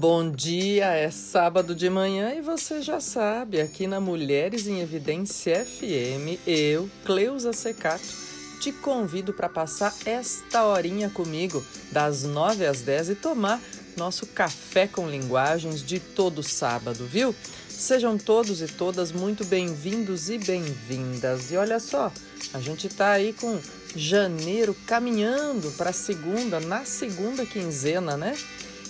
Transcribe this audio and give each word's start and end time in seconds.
Bom 0.00 0.30
dia, 0.30 0.92
é 0.94 1.10
sábado 1.10 1.74
de 1.74 1.90
manhã 1.90 2.32
e 2.32 2.40
você 2.40 2.80
já 2.80 3.00
sabe, 3.00 3.60
aqui 3.60 3.88
na 3.88 3.98
Mulheres 3.98 4.68
em 4.68 4.78
Evidência 4.80 5.66
FM, 5.66 6.38
eu, 6.46 6.88
Cleusa 7.04 7.52
Secato, 7.52 8.06
te 8.60 8.70
convido 8.70 9.32
para 9.32 9.48
passar 9.48 9.92
esta 10.06 10.64
horinha 10.64 11.10
comigo, 11.10 11.66
das 11.90 12.22
9 12.22 12.64
às 12.64 12.80
10 12.82 13.10
e 13.10 13.14
tomar 13.16 13.60
nosso 13.96 14.24
café 14.24 14.86
com 14.86 15.10
linguagens 15.10 15.82
de 15.82 15.98
todo 15.98 16.44
sábado, 16.44 17.04
viu? 17.04 17.34
Sejam 17.68 18.16
todos 18.16 18.62
e 18.62 18.68
todas 18.68 19.10
muito 19.10 19.44
bem-vindos 19.44 20.30
e 20.30 20.38
bem-vindas. 20.38 21.50
E 21.50 21.56
olha 21.56 21.80
só, 21.80 22.12
a 22.54 22.60
gente 22.60 22.88
tá 22.88 23.10
aí 23.10 23.32
com 23.32 23.58
janeiro 23.96 24.76
caminhando 24.86 25.72
para 25.72 25.92
segunda, 25.92 26.60
na 26.60 26.84
segunda 26.84 27.44
quinzena, 27.44 28.16
né? 28.16 28.36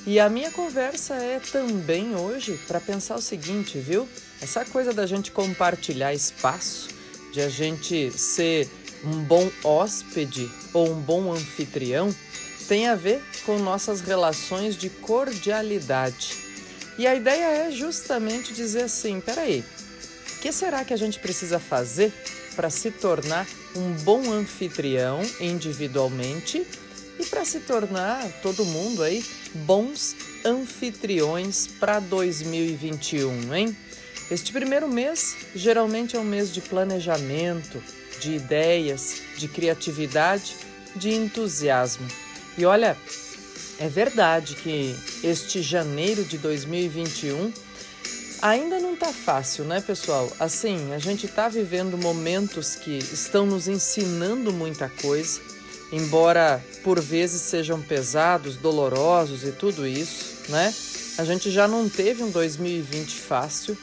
E 0.06 0.18
a 0.18 0.28
minha 0.28 0.50
conversa 0.50 1.14
é 1.14 1.38
também 1.38 2.14
hoje 2.14 2.58
para 2.66 2.80
pensar 2.80 3.16
o 3.16 3.22
seguinte, 3.22 3.78
viu? 3.78 4.08
Essa 4.40 4.64
coisa 4.64 4.92
da 4.92 5.06
gente 5.06 5.30
compartilhar 5.30 6.14
espaço, 6.14 6.88
de 7.32 7.40
a 7.40 7.48
gente 7.48 8.10
ser 8.12 8.68
um 9.04 9.22
bom 9.22 9.50
hóspede 9.62 10.50
ou 10.72 10.90
um 10.90 11.00
bom 11.00 11.32
anfitrião, 11.32 12.14
tem 12.66 12.88
a 12.88 12.94
ver 12.94 13.22
com 13.44 13.58
nossas 13.58 14.00
relações 14.00 14.76
de 14.76 14.88
cordialidade. 14.88 16.36
E 16.98 17.06
a 17.06 17.14
ideia 17.14 17.66
é 17.66 17.70
justamente 17.70 18.52
dizer 18.52 18.82
assim: 18.82 19.20
peraí, 19.20 19.64
o 20.36 20.40
que 20.40 20.52
será 20.52 20.84
que 20.84 20.94
a 20.94 20.96
gente 20.96 21.18
precisa 21.18 21.58
fazer 21.58 22.12
para 22.56 22.70
se 22.70 22.90
tornar 22.90 23.46
um 23.76 23.92
bom 24.02 24.32
anfitrião 24.32 25.20
individualmente 25.40 26.66
e 27.18 27.26
para 27.26 27.44
se 27.44 27.60
tornar 27.60 28.26
todo 28.42 28.64
mundo 28.64 29.02
aí 29.02 29.24
bons 29.54 30.14
anfitriões 30.44 31.66
para 31.66 32.00
2021, 32.00 33.54
hein? 33.54 33.76
Este 34.30 34.52
primeiro 34.52 34.86
mês 34.88 35.36
geralmente 35.54 36.16
é 36.16 36.18
um 36.18 36.24
mês 36.24 36.52
de 36.52 36.60
planejamento, 36.60 37.82
de 38.20 38.32
ideias, 38.34 39.22
de 39.36 39.48
criatividade, 39.48 40.54
de 40.94 41.14
entusiasmo. 41.14 42.06
E 42.56 42.64
olha, 42.64 42.96
é 43.78 43.88
verdade 43.88 44.54
que 44.56 44.94
este 45.22 45.62
janeiro 45.62 46.24
de 46.24 46.36
2021 46.38 47.52
ainda 48.42 48.78
não 48.78 48.96
tá 48.96 49.12
fácil, 49.12 49.64
né, 49.64 49.80
pessoal? 49.80 50.30
Assim, 50.38 50.92
a 50.92 50.98
gente 50.98 51.26
tá 51.26 51.48
vivendo 51.48 51.96
momentos 51.96 52.74
que 52.74 52.98
estão 52.98 53.46
nos 53.46 53.68
ensinando 53.68 54.52
muita 54.52 54.88
coisa, 54.88 55.40
embora 55.92 56.62
por 56.82 57.00
vezes 57.00 57.40
sejam 57.42 57.80
pesados, 57.80 58.56
dolorosos 58.56 59.44
e 59.44 59.52
tudo 59.52 59.86
isso, 59.86 60.50
né? 60.50 60.74
A 61.16 61.24
gente 61.24 61.50
já 61.50 61.66
não 61.66 61.88
teve 61.88 62.22
um 62.22 62.30
2020 62.30 63.14
fácil, 63.14 63.76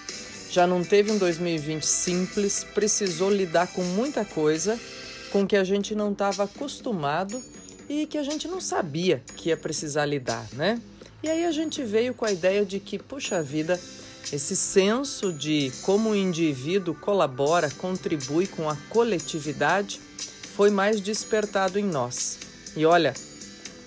já 0.50 0.66
não 0.66 0.84
teve 0.84 1.12
um 1.12 1.18
2020 1.18 1.86
simples, 1.86 2.64
precisou 2.64 3.30
lidar 3.30 3.68
com 3.68 3.84
muita 3.84 4.24
coisa 4.24 4.80
com 5.32 5.46
que 5.46 5.58
a 5.58 5.64
gente 5.64 5.94
não 5.94 6.14
estava 6.14 6.46
acostumado 6.46 7.42
e 7.90 8.06
que 8.06 8.18
a 8.18 8.24
gente 8.24 8.48
não 8.48 8.62
sabia 8.62 9.22
que 9.36 9.50
ia 9.50 9.58
precisar 9.58 10.06
lidar, 10.06 10.48
né? 10.54 10.82
E 11.22 11.30
aí 11.30 11.46
a 11.46 11.52
gente 11.52 11.84
veio 11.84 12.14
com 12.14 12.24
a 12.24 12.32
ideia 12.32 12.66
de 12.66 12.80
que, 12.80 12.98
puxa 12.98 13.42
vida, 13.42 13.80
esse 14.32 14.56
senso 14.56 15.34
de 15.34 15.72
como 15.82 16.12
o 16.12 16.16
indivíduo 16.16 16.96
colabora, 16.96 17.70
contribui 17.70 18.48
com 18.48 18.70
a 18.70 18.76
coletividade 18.90 20.00
foi 20.56 20.70
mais 20.70 21.02
despertado 21.02 21.78
em 21.78 21.84
nós. 21.84 22.38
E 22.76 22.86
olha, 22.86 23.14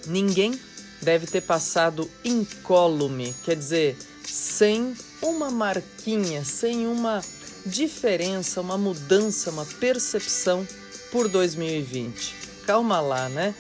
ninguém 0.07 0.59
deve 1.01 1.27
ter 1.27 1.41
passado 1.41 2.11
incólume, 2.25 3.35
quer 3.45 3.57
dizer, 3.57 3.97
sem 4.25 4.95
uma 5.23 5.51
marquinha, 5.51 6.45
sem 6.45 6.87
uma 6.87 7.23
diferença, 7.65 8.61
uma 8.61 8.77
mudança, 8.77 9.51
uma 9.51 9.65
percepção 9.65 10.67
por 11.11 11.29
2020. 11.29 12.35
Calma 12.67 13.01
lá, 13.01 13.29
né? 13.29 13.55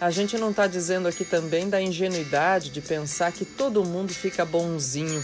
A 0.00 0.10
gente 0.10 0.36
não 0.36 0.50
está 0.50 0.66
dizendo 0.66 1.06
aqui 1.06 1.24
também 1.24 1.68
da 1.68 1.80
ingenuidade 1.80 2.70
de 2.70 2.80
pensar 2.80 3.32
que 3.32 3.44
todo 3.44 3.84
mundo 3.84 4.12
fica 4.12 4.44
bonzinho 4.44 5.22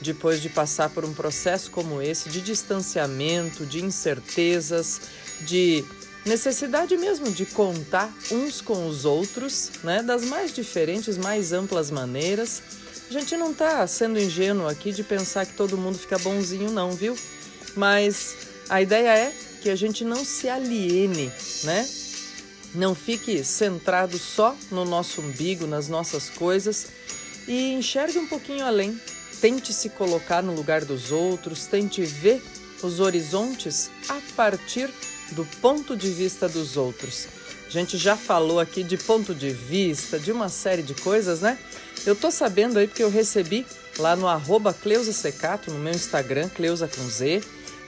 depois 0.00 0.40
de 0.40 0.48
passar 0.48 0.90
por 0.90 1.04
um 1.04 1.12
processo 1.12 1.70
como 1.70 2.00
esse 2.00 2.28
de 2.28 2.40
distanciamento, 2.40 3.66
de 3.66 3.84
incertezas, 3.84 5.00
de 5.40 5.84
necessidade 6.28 6.96
mesmo 6.96 7.30
de 7.32 7.46
contar 7.46 8.12
uns 8.30 8.60
com 8.60 8.86
os 8.86 9.04
outros, 9.04 9.70
né, 9.82 10.02
das 10.02 10.22
mais 10.24 10.54
diferentes, 10.54 11.16
mais 11.16 11.52
amplas 11.52 11.90
maneiras. 11.90 12.62
A 13.08 13.12
gente 13.12 13.36
não 13.36 13.52
está 13.52 13.86
sendo 13.86 14.20
ingênuo 14.20 14.68
aqui 14.68 14.92
de 14.92 15.02
pensar 15.02 15.46
que 15.46 15.54
todo 15.54 15.78
mundo 15.78 15.98
fica 15.98 16.18
bonzinho, 16.18 16.70
não, 16.70 16.92
viu? 16.92 17.16
Mas 17.74 18.36
a 18.68 18.82
ideia 18.82 19.08
é 19.08 19.34
que 19.62 19.70
a 19.70 19.74
gente 19.74 20.04
não 20.04 20.24
se 20.24 20.48
aliene, 20.48 21.32
né? 21.64 21.88
Não 22.74 22.94
fique 22.94 23.42
centrado 23.42 24.18
só 24.18 24.54
no 24.70 24.84
nosso 24.84 25.22
umbigo, 25.22 25.66
nas 25.66 25.88
nossas 25.88 26.28
coisas 26.28 26.88
e 27.46 27.72
enxergue 27.72 28.18
um 28.18 28.26
pouquinho 28.26 28.66
além. 28.66 29.00
Tente 29.40 29.72
se 29.72 29.88
colocar 29.88 30.42
no 30.42 30.54
lugar 30.54 30.84
dos 30.84 31.10
outros, 31.10 31.64
tente 31.64 32.02
ver 32.02 32.42
os 32.82 33.00
horizontes 33.00 33.90
a 34.08 34.20
partir 34.36 34.90
do 35.32 35.44
ponto 35.60 35.96
de 35.96 36.10
vista 36.10 36.48
dos 36.48 36.76
outros. 36.76 37.26
A 37.66 37.70
gente 37.70 37.98
já 37.98 38.16
falou 38.16 38.60
aqui 38.60 38.82
de 38.82 38.96
ponto 38.96 39.34
de 39.34 39.50
vista, 39.50 40.18
de 40.18 40.32
uma 40.32 40.48
série 40.48 40.82
de 40.82 40.94
coisas, 40.94 41.40
né? 41.40 41.58
Eu 42.06 42.16
tô 42.16 42.30
sabendo 42.30 42.78
aí 42.78 42.86
porque 42.86 43.02
eu 43.02 43.10
recebi 43.10 43.66
lá 43.98 44.16
no 44.16 44.26
arroba 44.26 44.72
Cleusa 44.72 45.12
Secato, 45.12 45.70
no 45.70 45.78
meu 45.78 45.92
Instagram, 45.92 46.48
Cleusa 46.48 46.88
com 46.88 47.06
Z, 47.08 47.42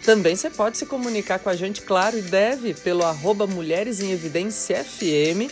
também 0.05 0.35
você 0.35 0.49
pode 0.49 0.79
se 0.79 0.87
comunicar 0.87 1.39
com 1.39 1.51
a 1.51 1.57
gente, 1.57 1.83
claro, 1.83 2.19
e 2.19 2.23
deve 2.23 2.73
pelo 2.73 3.05
arroba 3.05 3.47
Mulheres 3.47 4.01
em 4.01 4.11
Evidência 4.11 4.83
FM. 4.83 5.51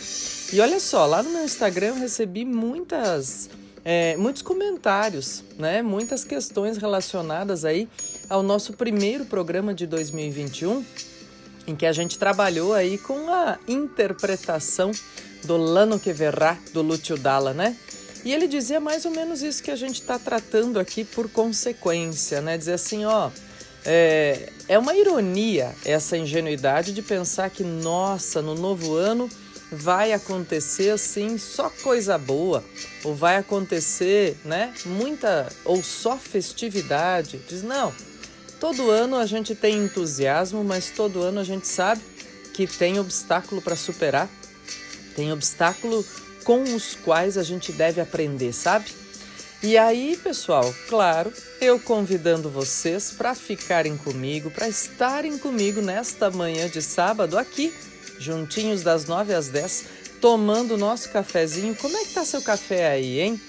E 0.51 0.59
olha 0.59 0.79
só, 0.79 1.05
lá 1.05 1.21
no 1.21 1.29
meu 1.29 1.43
Instagram 1.43 1.87
eu 1.87 1.95
recebi 1.95 2.43
muitas, 2.45 3.47
é, 3.85 4.17
muitos 4.17 4.41
comentários, 4.41 5.43
né? 5.57 5.83
Muitas 5.83 6.23
questões 6.23 6.77
relacionadas 6.77 7.63
aí 7.63 7.87
ao 8.27 8.41
nosso 8.41 8.73
primeiro 8.73 9.23
programa 9.25 9.71
de 9.71 9.85
2021, 9.85 10.83
em 11.69 11.75
que 11.75 11.85
a 11.85 11.93
gente 11.93 12.17
trabalhou 12.17 12.73
aí 12.73 12.97
com 12.97 13.29
a 13.29 13.59
interpretação 13.67 14.91
do 15.43 15.55
Lano 15.55 15.99
que 15.99 16.11
verrá 16.11 16.57
do 16.73 16.81
Lúcio 16.81 17.15
Dalla, 17.15 17.53
né? 17.53 17.77
E 18.25 18.33
ele 18.33 18.47
dizia 18.47 18.79
mais 18.79 19.05
ou 19.05 19.11
menos 19.11 19.41
isso 19.41 19.63
que 19.63 19.71
a 19.71 19.75
gente 19.75 20.01
está 20.01 20.19
tratando 20.19 20.79
aqui 20.79 21.05
por 21.05 21.29
consequência, 21.29 22.41
né? 22.41 22.57
Dizer 22.57 22.73
assim, 22.73 23.05
ó, 23.05 23.29
é, 23.85 24.51
é 24.67 24.77
uma 24.77 24.95
ironia 24.95 25.73
essa 25.85 26.17
ingenuidade 26.17 26.91
de 26.91 27.01
pensar 27.01 27.49
que, 27.49 27.63
nossa, 27.63 28.41
no 28.41 28.55
novo 28.55 28.95
ano 28.95 29.29
vai 29.71 30.11
acontecer 30.11 30.89
assim 30.89 31.37
só 31.37 31.69
coisa 31.69 32.17
boa, 32.17 32.63
ou 33.03 33.13
vai 33.13 33.37
acontecer, 33.37 34.35
né, 34.43 34.73
muita 34.83 35.47
ou 35.63 35.83
só 35.83 36.17
festividade. 36.17 37.39
Diz 37.47 37.61
não. 37.61 37.93
Todo 38.59 38.91
ano 38.91 39.15
a 39.15 39.25
gente 39.25 39.55
tem 39.55 39.77
entusiasmo, 39.77 40.63
mas 40.63 40.89
todo 40.89 41.21
ano 41.21 41.39
a 41.39 41.43
gente 41.43 41.67
sabe 41.67 42.01
que 42.53 42.67
tem 42.67 42.99
obstáculo 42.99 43.61
para 43.61 43.75
superar. 43.75 44.29
Tem 45.15 45.31
obstáculo 45.31 46.05
com 46.43 46.63
os 46.63 46.93
quais 46.95 47.37
a 47.37 47.43
gente 47.43 47.71
deve 47.71 48.01
aprender, 48.01 48.51
sabe? 48.51 48.91
E 49.63 49.77
aí, 49.77 50.17
pessoal, 50.21 50.73
claro, 50.87 51.33
eu 51.59 51.79
convidando 51.79 52.49
vocês 52.49 53.11
para 53.11 53.35
ficarem 53.35 53.97
comigo, 53.97 54.49
para 54.49 54.67
estarem 54.67 55.37
comigo 55.37 55.81
nesta 55.81 56.29
manhã 56.29 56.69
de 56.69 56.81
sábado 56.81 57.37
aqui, 57.37 57.73
juntinhos 58.17 58.83
das 58.83 59.05
9 59.05 59.33
às 59.33 59.49
10, 59.49 59.85
tomando 60.21 60.75
o 60.75 60.77
nosso 60.77 61.09
cafezinho. 61.09 61.75
Como 61.75 61.95
é 61.95 62.03
que 62.05 62.13
tá 62.13 62.23
seu 62.25 62.41
café 62.41 62.89
aí, 62.89 63.19
hein? 63.19 63.41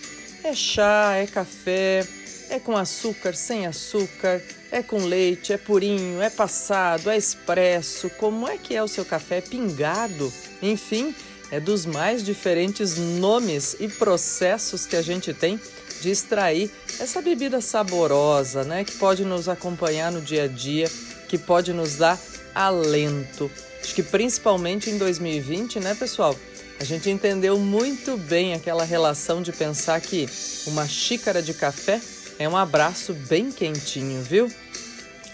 É 0.42 0.53
chá, 0.53 1.15
é 1.16 1.27
café, 1.27 2.06
é 2.48 2.59
com 2.59 2.77
açúcar, 2.77 3.34
sem 3.34 3.66
açúcar, 3.66 4.42
é 4.71 4.83
com 4.83 5.05
leite, 5.05 5.53
é 5.53 5.59
purinho, 5.59 6.22
é 6.22 6.31
passado, 6.31 7.11
é 7.11 7.17
expresso. 7.17 8.09
Como 8.11 8.49
é 8.49 8.57
que 8.57 8.75
é 8.75 8.83
o 8.83 8.89
seu 8.89 9.05
café? 9.05 9.41
Pingado? 9.41 10.33
Enfim, 10.63 11.15
é 11.51 11.59
dos 11.59 11.84
mais 11.84 12.22
diferentes 12.22 12.97
nomes 12.97 13.77
e 13.81 13.89
processos 13.89 14.87
que 14.87 14.97
a 14.97 15.03
gente 15.03 15.34
tem 15.34 15.61
de 16.01 16.11
extrair 16.11 16.71
essa 16.99 17.21
bebida 17.21 17.61
saborosa, 17.61 18.65
né, 18.65 18.84
que 18.84 18.93
pode 18.93 19.25
nos 19.25 19.49
acompanhar 19.49 20.11
no 20.11 20.21
dia 20.21 20.45
a 20.45 20.49
dia, 20.49 20.91
que 21.28 21.37
pode 21.37 21.73
nos 21.73 21.97
dar 21.97 22.19
alento. 22.55 23.51
Acho 23.83 23.95
que 23.95 24.03
principalmente 24.03 24.91
em 24.91 24.99
2020, 24.99 25.81
né, 25.81 25.95
pessoal? 25.95 26.37
A 26.78 26.84
gente 26.84 27.11
entendeu 27.11 27.59
muito 27.59 28.16
bem 28.16 28.55
aquela 28.55 28.84
relação 28.84 29.43
de 29.43 29.53
pensar 29.53 30.01
que 30.01 30.27
uma 30.66 30.89
xícara 30.89 31.43
de 31.43 31.53
café 31.53 32.01
é 32.41 32.48
um 32.48 32.57
abraço 32.57 33.13
bem 33.13 33.53
quentinho, 33.53 34.22
viu? 34.22 34.51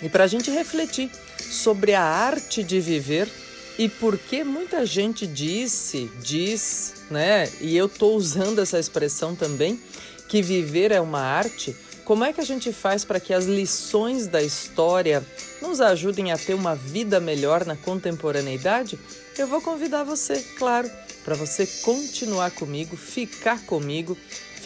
E 0.03 0.09
para 0.09 0.25
a 0.25 0.27
gente 0.27 0.51
refletir 0.51 1.09
sobre 1.39 1.95
a 1.95 2.03
arte 2.03 2.65
de 2.65 2.81
viver 2.81 3.31
e 3.79 3.89
por 3.89 4.19
que 4.19 4.43
muita 4.43 4.85
gente 4.85 5.25
disse, 5.25 6.11
diz, 6.21 6.95
né? 7.09 7.49
E 7.61 7.77
eu 7.77 7.87
estou 7.87 8.17
usando 8.17 8.61
essa 8.61 8.77
expressão 8.77 9.37
também, 9.37 9.81
que 10.29 10.43
viver 10.43 10.91
é 10.91 11.01
uma 11.01 11.21
arte, 11.21 11.77
como 12.05 12.25
é 12.25 12.33
que 12.33 12.41
a 12.41 12.45
gente 12.45 12.73
faz 12.73 13.05
para 13.05 13.21
que 13.21 13.33
as 13.33 13.45
lições 13.45 14.27
da 14.27 14.43
história 14.43 15.25
nos 15.63 15.81
ajudem 15.81 16.33
a 16.33 16.39
ter 16.39 16.55
uma 16.55 16.75
vida 16.75 17.21
melhor 17.21 17.65
na 17.65 17.77
contemporaneidade? 17.77 18.99
Eu 19.39 19.47
vou 19.47 19.61
convidar 19.61 20.03
você, 20.03 20.45
claro, 20.59 20.91
para 21.25 21.37
você 21.37 21.67
continuar 21.83 22.51
comigo, 22.51 22.97
ficar 22.97 23.61
comigo. 23.65 24.17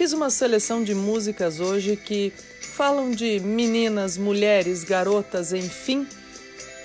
Fiz 0.01 0.15
uma 0.15 0.31
seleção 0.31 0.83
de 0.83 0.95
músicas 0.95 1.61
hoje 1.61 1.95
que 1.95 2.33
falam 2.59 3.11
de 3.11 3.39
meninas, 3.39 4.17
mulheres, 4.17 4.83
garotas, 4.83 5.53
enfim. 5.53 6.07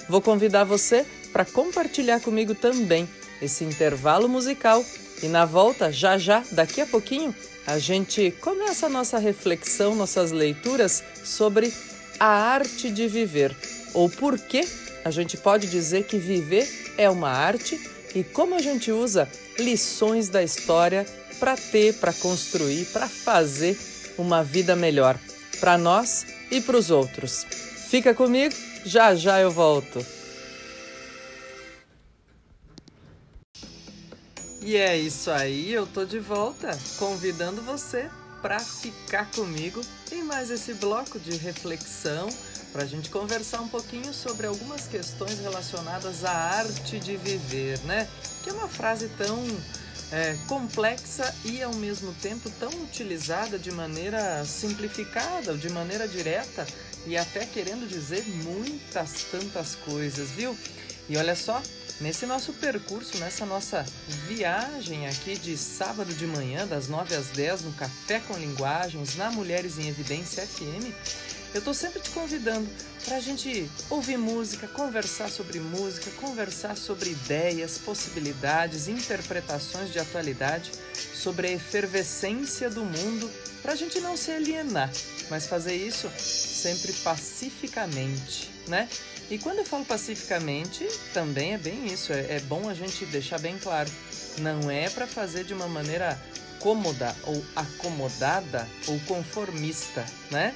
Vou 0.10 0.22
convidar 0.22 0.66
você 0.66 1.06
para 1.32 1.46
compartilhar 1.46 2.20
comigo 2.20 2.54
também 2.54 3.08
esse 3.42 3.64
intervalo 3.64 4.28
musical 4.28 4.84
e 5.24 5.30
na 5.30 5.46
volta, 5.46 5.94
já 5.94 6.18
já, 6.18 6.44
daqui 6.52 6.82
a 6.82 6.86
pouquinho, 6.86 7.34
a 7.66 7.80
gente 7.80 8.32
começa 8.42 8.88
a 8.88 8.90
nossa 8.90 9.18
reflexão, 9.18 9.96
nossas 9.96 10.34
leituras 10.34 11.02
sobre 11.24 11.72
a 12.20 12.28
arte 12.28 12.90
de 12.92 13.08
viver, 13.08 13.56
ou 13.94 14.10
por 14.10 14.38
que 14.38 14.68
a 15.06 15.10
gente 15.10 15.38
pode 15.38 15.68
dizer 15.68 16.04
que 16.04 16.18
viver 16.18 16.68
é 16.98 17.10
uma 17.10 17.30
arte 17.30 17.80
e 18.14 18.26
como 18.26 18.56
a 18.56 18.60
gente 18.60 18.92
usa 18.92 19.30
lições 19.58 20.28
da 20.28 20.44
história 20.44 21.06
para 21.46 21.56
ter, 21.58 21.94
para 22.00 22.12
construir, 22.12 22.86
para 22.86 23.08
fazer 23.08 23.78
uma 24.18 24.44
vida 24.44 24.76
melhor 24.76 25.16
para 25.60 25.78
nós 25.78 26.26
e 26.50 26.60
para 26.60 26.76
os 26.76 26.90
outros. 26.90 27.46
Fica 27.88 28.16
comigo, 28.16 28.56
já 28.84 29.14
já 29.14 29.40
eu 29.40 29.52
volto. 29.52 30.04
E 34.60 34.76
é 34.76 34.98
isso 34.98 35.30
aí, 35.30 35.72
eu 35.72 35.86
tô 35.86 36.04
de 36.04 36.18
volta, 36.18 36.76
convidando 36.98 37.62
você 37.62 38.10
para 38.42 38.60
ficar 38.60 39.30
comigo 39.30 39.82
em 40.12 40.24
mais 40.24 40.50
esse 40.50 40.74
bloco 40.74 41.20
de 41.20 41.38
reflexão, 41.38 42.28
para 42.74 42.82
a 42.82 42.88
gente 42.88 43.12
conversar 43.12 43.62
um 43.62 43.68
pouquinho 43.68 44.12
sobre 44.12 44.48
algumas 44.48 44.88
questões 44.88 45.38
relacionadas 45.40 46.26
à 46.26 46.32
arte 46.32 46.98
de 47.00 47.16
viver, 47.16 47.78
né? 47.82 48.08
Que 48.44 48.50
é 48.50 48.54
uma 48.54 48.68
frase 48.68 49.10
tão 49.10 49.46
é, 50.16 50.38
complexa 50.48 51.36
e 51.44 51.62
ao 51.62 51.76
mesmo 51.76 52.14
tempo 52.22 52.50
tão 52.58 52.70
utilizada 52.84 53.60
de 53.60 53.70
maneira 53.70 54.46
simplificada, 54.46 55.58
de 55.58 55.70
maneira 55.70 56.08
direta 56.08 56.66
e 57.06 57.18
até 57.18 57.46
querendo 57.46 57.86
dizer 57.86 58.26
muitas 58.26 59.26
tantas 59.30 59.76
coisas, 59.76 60.30
viu? 60.30 60.58
E 61.10 61.18
olha 61.18 61.36
só, 61.36 61.62
Nesse 62.02 62.26
nosso 62.26 62.52
percurso, 62.52 63.18
nessa 63.20 63.46
nossa 63.46 63.86
viagem 64.28 65.08
aqui 65.08 65.38
de 65.38 65.58
sábado 65.58 66.14
de 66.14 66.28
manhã, 66.28 66.68
das 66.68 66.90
9 66.90 67.16
às 67.16 67.28
10, 67.28 67.62
no 67.62 67.72
Café 67.72 68.20
com 68.20 68.38
Linguagens, 68.38 69.16
na 69.16 69.32
Mulheres 69.32 69.80
em 69.80 69.88
Evidência 69.88 70.46
FM, 70.46 70.92
eu 71.54 71.60
estou 71.60 71.74
sempre 71.74 72.02
te 72.02 72.10
convidando 72.10 72.68
para 73.06 73.18
a 73.18 73.20
gente 73.20 73.70
ouvir 73.90 74.18
música, 74.18 74.68
conversar 74.68 75.30
sobre 75.30 75.60
música, 75.60 76.10
conversar 76.20 76.76
sobre 76.76 77.12
ideias, 77.12 77.78
possibilidades, 77.78 78.88
interpretações 78.88 79.94
de 79.94 80.00
atualidade, 80.00 80.72
sobre 81.14 81.48
a 81.48 81.52
efervescência 81.52 82.68
do 82.68 82.84
mundo, 82.84 83.30
para 83.62 83.74
a 83.74 83.76
gente 83.76 84.00
não 84.00 84.18
se 84.18 84.32
alienar, 84.32 84.92
mas 85.30 85.46
fazer 85.46 85.76
isso 85.76 86.10
sempre 86.18 86.94
pacificamente, 86.94 88.50
né? 88.68 88.90
E 89.30 89.38
quando 89.38 89.60
eu 89.60 89.66
falo 89.66 89.86
pacificamente, 89.86 90.88
também 91.14 91.54
é 91.54 91.58
bem 91.58 91.88
isso. 91.88 92.14
É, 92.14 92.36
é 92.36 92.40
bom 92.42 92.70
a 92.70 92.74
gente 92.74 93.06
deixar 93.06 93.40
bem 93.40 93.58
claro. 93.58 93.90
Não 94.40 94.70
é 94.70 94.90
para 94.90 95.08
fazer 95.08 95.44
de 95.44 95.54
uma 95.54 95.68
maneira 95.68 96.20
cômoda 96.60 97.16
ou 97.24 97.44
acomodada 97.56 98.68
ou 98.88 99.00
conformista, 99.02 100.06
né? 100.30 100.54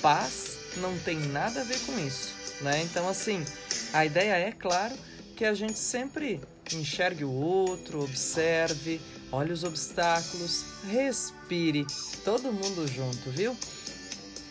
Paz 0.00 0.47
não 0.78 0.98
tem 0.98 1.18
nada 1.18 1.60
a 1.60 1.64
ver 1.64 1.78
com 1.80 1.98
isso, 1.98 2.32
né? 2.60 2.82
Então, 2.82 3.08
assim, 3.08 3.44
a 3.92 4.04
ideia 4.04 4.32
é, 4.32 4.52
claro, 4.52 4.94
que 5.36 5.44
a 5.44 5.54
gente 5.54 5.78
sempre 5.78 6.40
enxergue 6.72 7.24
o 7.24 7.30
outro, 7.30 8.02
observe, 8.02 9.00
olhe 9.30 9.52
os 9.52 9.64
obstáculos, 9.64 10.64
respire, 10.90 11.86
todo 12.24 12.52
mundo 12.52 12.86
junto, 12.88 13.30
viu? 13.30 13.56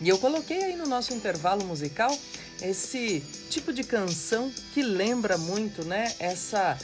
E 0.00 0.08
eu 0.08 0.18
coloquei 0.18 0.62
aí 0.62 0.76
no 0.76 0.86
nosso 0.86 1.12
intervalo 1.12 1.64
musical 1.64 2.16
esse 2.62 3.20
tipo 3.50 3.72
de 3.72 3.84
canção 3.84 4.50
que 4.72 4.82
lembra 4.82 5.36
muito, 5.36 5.84
né? 5.84 6.12
Essa 6.18 6.78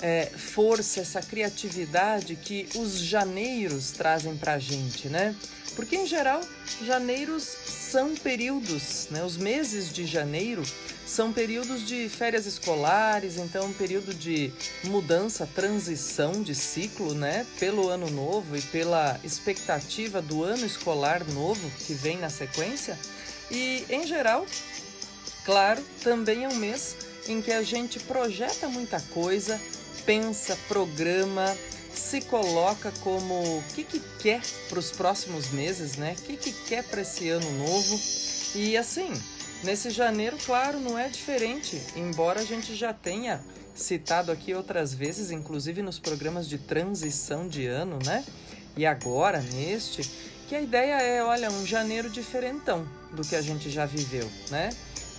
é, 0.00 0.26
força, 0.26 1.00
essa 1.00 1.22
criatividade 1.22 2.36
que 2.36 2.68
os 2.74 2.98
janeiros 2.98 3.92
trazem 3.92 4.36
para 4.36 4.54
a 4.54 4.58
gente, 4.58 5.08
né? 5.08 5.34
Porque 5.74 5.96
em 5.96 6.06
geral, 6.06 6.40
janeiros 6.84 7.42
são 7.42 8.14
períodos, 8.14 9.08
né? 9.10 9.24
Os 9.24 9.36
meses 9.36 9.92
de 9.92 10.06
janeiro 10.06 10.62
são 11.06 11.32
períodos 11.32 11.86
de 11.86 12.08
férias 12.08 12.46
escolares, 12.46 13.36
então 13.36 13.72
período 13.72 14.14
de 14.14 14.52
mudança, 14.84 15.48
transição 15.54 16.42
de 16.42 16.54
ciclo, 16.54 17.14
né? 17.14 17.46
Pelo 17.58 17.88
ano 17.88 18.10
novo 18.10 18.56
e 18.56 18.62
pela 18.62 19.20
expectativa 19.22 20.22
do 20.22 20.42
ano 20.42 20.64
escolar 20.64 21.24
novo 21.26 21.70
que 21.86 21.94
vem 21.94 22.18
na 22.18 22.30
sequência. 22.30 22.98
E 23.50 23.84
em 23.88 24.06
geral, 24.06 24.46
Claro, 25.46 25.80
também 26.02 26.42
é 26.42 26.48
um 26.48 26.56
mês 26.56 26.96
em 27.28 27.40
que 27.40 27.52
a 27.52 27.62
gente 27.62 28.00
projeta 28.00 28.66
muita 28.66 29.00
coisa, 29.00 29.60
pensa, 30.04 30.58
programa, 30.66 31.56
se 31.98 32.20
coloca 32.22 32.92
como 33.02 33.34
o 33.34 33.62
que, 33.74 33.82
que 33.82 34.00
quer 34.20 34.40
para 34.68 34.78
os 34.78 34.90
próximos 34.90 35.50
meses, 35.50 35.96
né? 35.96 36.14
O 36.18 36.22
que, 36.22 36.36
que 36.36 36.52
quer 36.52 36.84
para 36.84 37.02
esse 37.02 37.28
ano 37.28 37.50
novo. 37.52 38.00
E 38.54 38.76
assim, 38.76 39.12
nesse 39.62 39.90
janeiro, 39.90 40.36
claro, 40.44 40.78
não 40.78 40.98
é 40.98 41.08
diferente, 41.08 41.80
embora 41.96 42.40
a 42.40 42.44
gente 42.44 42.74
já 42.74 42.92
tenha 42.92 43.40
citado 43.74 44.32
aqui 44.32 44.54
outras 44.54 44.94
vezes, 44.94 45.30
inclusive 45.30 45.82
nos 45.82 45.98
programas 45.98 46.48
de 46.48 46.58
transição 46.58 47.46
de 47.46 47.66
ano, 47.66 47.98
né? 48.04 48.24
E 48.76 48.84
agora, 48.86 49.40
neste, 49.40 50.02
que 50.48 50.54
a 50.54 50.60
ideia 50.60 51.00
é, 51.00 51.22
olha, 51.22 51.50
um 51.50 51.66
janeiro 51.66 52.08
diferentão 52.10 52.86
do 53.12 53.22
que 53.22 53.34
a 53.34 53.42
gente 53.42 53.70
já 53.70 53.86
viveu, 53.86 54.30
né? 54.50 54.70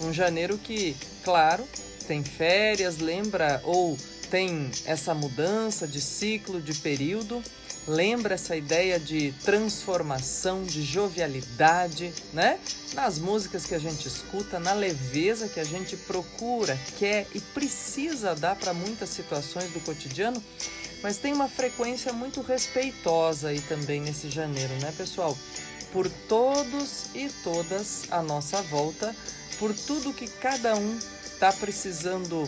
Um 0.01 0.13
janeiro 0.13 0.57
que, 0.57 0.95
claro, 1.23 1.67
tem 2.07 2.23
férias, 2.23 2.97
lembra 2.99 3.61
ou 3.63 3.97
tem 4.29 4.69
essa 4.85 5.13
mudança 5.13 5.87
de 5.87 6.01
ciclo, 6.01 6.61
de 6.61 6.73
período, 6.75 7.41
lembra 7.87 8.35
essa 8.35 8.55
ideia 8.55 8.99
de 8.99 9.33
transformação, 9.43 10.63
de 10.63 10.83
jovialidade, 10.83 12.13
né? 12.33 12.59
Nas 12.93 13.17
músicas 13.17 13.65
que 13.65 13.73
a 13.73 13.79
gente 13.79 14.07
escuta, 14.07 14.59
na 14.59 14.73
leveza 14.73 15.47
que 15.47 15.59
a 15.59 15.63
gente 15.63 15.95
procura, 15.95 16.77
quer 16.99 17.25
e 17.33 17.39
precisa 17.39 18.35
dar 18.35 18.55
para 18.55 18.73
muitas 18.73 19.09
situações 19.09 19.71
do 19.71 19.79
cotidiano, 19.79 20.43
mas 21.01 21.17
tem 21.17 21.31
uma 21.31 21.47
frequência 21.47 22.11
muito 22.11 22.41
respeitosa 22.41 23.49
aí 23.49 23.61
também 23.61 24.01
nesse 24.01 24.29
janeiro, 24.29 24.73
né, 24.81 24.93
pessoal? 24.97 25.37
Por 25.93 26.09
todos 26.27 27.05
e 27.15 27.29
todas 27.43 28.03
à 28.11 28.21
nossa 28.21 28.61
volta, 28.63 29.15
por 29.57 29.73
tudo 29.73 30.13
que 30.13 30.27
cada 30.27 30.75
um 30.75 30.99
está 31.25 31.53
precisando 31.53 32.47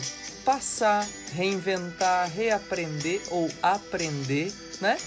passar, 0.50 1.06
reinventar, 1.32 2.28
reaprender 2.28 3.22
ou 3.30 3.48
aprender, 3.62 4.52
né? 4.80 4.98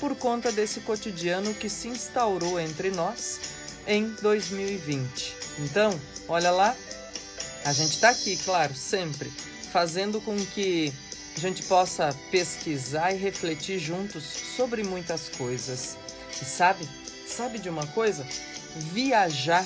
Por 0.00 0.16
conta 0.16 0.50
desse 0.50 0.80
cotidiano 0.80 1.54
que 1.54 1.68
se 1.68 1.86
instaurou 1.86 2.58
entre 2.58 2.90
nós 2.90 3.38
em 3.86 4.08
2020. 4.20 5.36
Então, 5.60 5.96
olha 6.26 6.50
lá, 6.50 6.74
a 7.64 7.72
gente 7.72 7.92
está 7.92 8.08
aqui, 8.08 8.36
claro, 8.38 8.74
sempre 8.74 9.32
fazendo 9.70 10.20
com 10.20 10.36
que 10.46 10.92
a 11.36 11.38
gente 11.38 11.62
possa 11.62 12.12
pesquisar 12.32 13.12
e 13.12 13.18
refletir 13.18 13.78
juntos 13.78 14.24
sobre 14.56 14.82
muitas 14.82 15.28
coisas. 15.28 15.96
E 16.42 16.44
sabe, 16.44 16.88
sabe 17.24 17.60
de 17.60 17.68
uma 17.68 17.86
coisa? 17.86 18.26
Viajar 18.92 19.64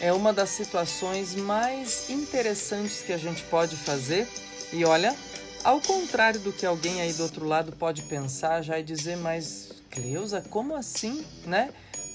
é 0.00 0.12
uma 0.12 0.32
das 0.32 0.50
situações 0.50 1.36
mais 1.36 2.10
interessantes 2.10 3.02
que 3.02 3.12
a 3.12 3.18
gente 3.18 3.44
pode 3.44 3.76
fazer. 3.76 4.26
E 4.72 4.84
olha, 4.84 5.16
ao 5.64 5.80
contrário 5.80 6.40
do 6.40 6.52
que 6.52 6.66
alguém 6.66 7.00
aí 7.00 7.12
do 7.12 7.22
outro 7.22 7.46
lado 7.46 7.72
pode 7.72 8.02
pensar, 8.02 8.62
já 8.62 8.78
e 8.78 8.82
dizer, 8.82 9.16
mas 9.16 9.70
Cleusa, 9.90 10.42
como 10.50 10.74
assim, 10.74 11.24
né? 11.46 11.70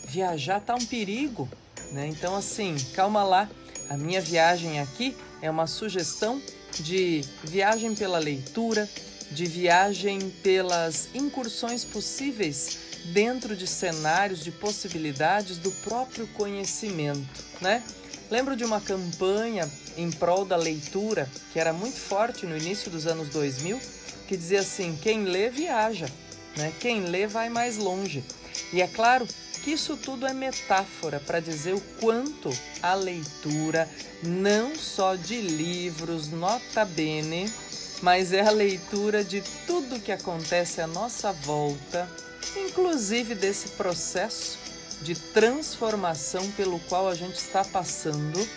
Viajar 0.08 0.60
tá 0.60 0.76
um 0.76 0.86
perigo, 0.86 1.50
né? 1.92 2.08
Então 2.08 2.36
assim, 2.36 2.76
calma 2.94 3.24
lá. 3.24 3.50
A 3.90 3.98
minha 3.98 4.22
viagem 4.22 4.80
aqui 4.80 5.16
é 5.42 5.50
uma 5.50 5.68
sugestão 5.68 6.42
de 6.80 7.22
viagem 7.44 7.94
pela 7.96 8.18
leitura, 8.18 8.90
de 9.32 9.46
viagem 9.46 10.30
pelas 10.42 11.10
incursões 11.14 11.84
possíveis 11.84 12.78
dentro 13.14 13.56
de 13.56 13.68
cenários 13.68 14.44
de 14.44 14.52
possibilidades 14.52 15.58
do 15.58 15.72
próprio 15.72 16.28
conhecimento, 16.28 17.44
né? 17.60 17.84
Lembro 18.34 18.56
de 18.56 18.66
uma 18.66 18.82
campanha 18.82 19.70
em 19.96 20.10
prol 20.10 20.44
da 20.44 20.56
leitura 20.56 21.30
que 21.52 21.60
era 21.60 21.72
muito 21.72 22.00
forte 22.00 22.48
no 22.48 22.58
início 22.58 22.90
dos 22.90 23.06
anos 23.06 23.30
2000, 23.30 23.80
que 24.28 24.36
dizia 24.36 24.62
assim: 24.62 24.98
quem 25.00 25.26
lê 25.26 25.52
viaja, 25.52 26.08
né? 26.58 26.74
Quem 26.80 27.02
lê 27.02 27.28
vai 27.28 27.48
mais 27.50 27.78
longe. 27.78 28.24
E 28.74 28.82
é 28.82 28.88
claro 28.88 29.28
que 29.64 29.70
isso 29.70 29.96
tudo 29.96 30.26
é 30.26 30.34
metáfora 30.34 31.20
para 31.20 31.40
dizer 31.40 31.76
o 31.76 31.82
quanto 32.00 32.50
a 32.82 32.96
leitura, 32.96 33.88
não 34.24 34.76
só 34.76 35.14
de 35.14 35.40
livros, 35.40 36.32
nota 36.32 36.84
bene, 36.86 37.54
mas 38.02 38.34
é 38.34 38.42
a 38.42 38.50
leitura 38.50 39.24
de 39.24 39.44
tudo 39.68 40.00
que 40.00 40.12
acontece 40.12 40.82
à 40.82 40.88
nossa 40.88 41.32
volta, 41.32 42.10
inclusive 42.58 43.36
desse 43.36 43.68
processo 43.70 44.63
de 45.02 45.16
transformação 45.16 46.50
pelo 46.52 46.80
qual 46.82 47.10
a 47.10 47.16
gente 47.16 47.36
está 47.36 47.64
passando 47.64 48.48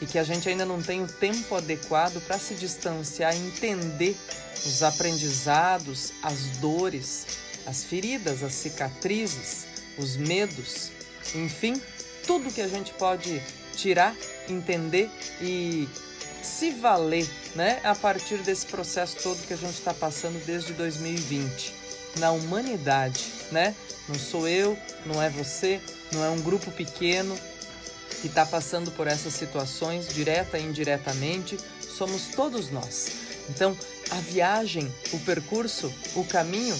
e 0.00 0.06
que 0.06 0.18
a 0.18 0.24
gente 0.24 0.48
ainda 0.48 0.64
não 0.64 0.80
tem 0.80 1.02
o 1.02 1.06
tempo 1.06 1.54
adequado 1.54 2.20
para 2.26 2.38
se 2.38 2.54
distanciar 2.54 3.36
entender 3.36 4.16
os 4.64 4.82
aprendizados, 4.82 6.12
as 6.22 6.56
dores, 6.58 7.26
as 7.66 7.84
feridas, 7.84 8.42
as 8.42 8.54
cicatrizes, 8.54 9.66
os 9.98 10.16
medos, 10.16 10.90
enfim, 11.34 11.80
tudo 12.26 12.52
que 12.52 12.60
a 12.60 12.68
gente 12.68 12.92
pode 12.94 13.42
tirar, 13.76 14.14
entender 14.48 15.10
e 15.40 15.88
se 16.42 16.70
valer, 16.70 17.28
né, 17.54 17.80
a 17.84 17.94
partir 17.94 18.38
desse 18.38 18.66
processo 18.66 19.16
todo 19.22 19.46
que 19.46 19.52
a 19.52 19.56
gente 19.56 19.74
está 19.74 19.92
passando 19.92 20.44
desde 20.44 20.72
2020 20.72 21.74
na 22.18 22.30
humanidade, 22.30 23.39
né? 23.50 23.74
Não 24.08 24.14
sou 24.14 24.48
eu, 24.48 24.76
não 25.06 25.22
é 25.22 25.28
você, 25.28 25.80
não 26.12 26.24
é 26.24 26.30
um 26.30 26.40
grupo 26.40 26.70
pequeno 26.70 27.36
que 28.20 28.26
está 28.26 28.44
passando 28.44 28.90
por 28.90 29.06
essas 29.06 29.32
situações, 29.32 30.08
direta 30.08 30.58
e 30.58 30.64
indiretamente, 30.64 31.58
somos 31.80 32.28
todos 32.28 32.70
nós. 32.70 33.12
Então, 33.48 33.76
a 34.10 34.16
viagem, 34.16 34.92
o 35.12 35.18
percurso, 35.20 35.92
o 36.14 36.24
caminho 36.24 36.76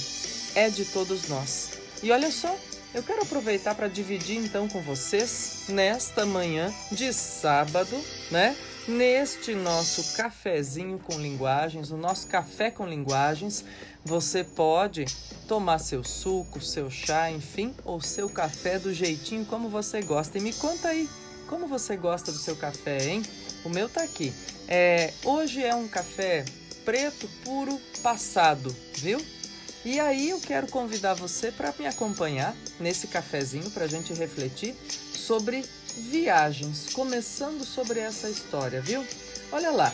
é 0.54 0.68
de 0.68 0.84
todos 0.84 1.28
nós. 1.28 1.70
E 2.02 2.10
olha 2.10 2.30
só, 2.30 2.56
eu 2.92 3.02
quero 3.02 3.22
aproveitar 3.22 3.74
para 3.74 3.88
dividir 3.88 4.36
então 4.36 4.68
com 4.68 4.80
vocês 4.80 5.64
nesta 5.68 6.26
manhã 6.26 6.72
de 6.90 7.12
sábado, 7.12 7.96
né? 8.30 8.56
Neste 8.88 9.54
nosso 9.54 10.16
cafezinho 10.16 10.98
com 10.98 11.18
linguagens, 11.20 11.90
o 11.90 11.96
nosso 11.96 12.26
café 12.26 12.70
com 12.70 12.86
linguagens, 12.86 13.64
você 14.04 14.42
pode 14.44 15.04
tomar 15.46 15.78
seu 15.78 16.04
suco, 16.04 16.60
seu 16.60 16.90
chá, 16.90 17.30
enfim, 17.30 17.74
ou 17.84 18.00
seu 18.00 18.28
café 18.28 18.78
do 18.78 18.92
jeitinho 18.94 19.44
como 19.44 19.68
você 19.68 20.00
gosta. 20.00 20.38
E 20.38 20.40
me 20.40 20.52
conta 20.52 20.88
aí, 20.88 21.08
como 21.48 21.66
você 21.66 21.96
gosta 21.96 22.30
do 22.30 22.38
seu 22.38 22.56
café, 22.56 23.04
hein? 23.08 23.22
O 23.64 23.68
meu 23.68 23.88
tá 23.88 24.02
aqui. 24.02 24.32
É, 24.68 25.12
hoje 25.24 25.62
é 25.62 25.74
um 25.74 25.88
café 25.88 26.44
preto 26.84 27.28
puro 27.44 27.80
passado, 28.02 28.74
viu? 28.94 29.20
E 29.84 29.98
aí 29.98 30.30
eu 30.30 30.40
quero 30.40 30.68
convidar 30.68 31.14
você 31.14 31.50
para 31.50 31.74
me 31.78 31.86
acompanhar 31.86 32.54
nesse 32.78 33.06
cafezinho 33.06 33.70
para 33.70 33.84
a 33.84 33.88
gente 33.88 34.12
refletir 34.12 34.74
sobre 35.14 35.64
viagens, 35.96 36.92
começando 36.92 37.64
sobre 37.64 37.98
essa 37.98 38.28
história, 38.28 38.80
viu? 38.80 39.04
Olha 39.50 39.70
lá. 39.70 39.92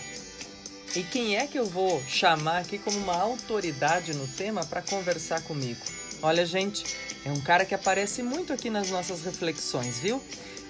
E 0.96 1.02
quem 1.02 1.36
é 1.36 1.46
que 1.46 1.58
eu 1.58 1.66
vou 1.66 2.02
chamar 2.08 2.62
aqui 2.62 2.78
como 2.78 2.96
uma 2.96 3.14
autoridade 3.14 4.14
no 4.14 4.26
tema 4.26 4.64
para 4.64 4.80
conversar 4.80 5.42
comigo? 5.42 5.80
Olha, 6.22 6.46
gente, 6.46 6.86
é 7.22 7.30
um 7.30 7.40
cara 7.42 7.66
que 7.66 7.74
aparece 7.74 8.22
muito 8.22 8.50
aqui 8.50 8.70
nas 8.70 8.88
nossas 8.88 9.20
reflexões, 9.20 9.98
viu? 9.98 10.22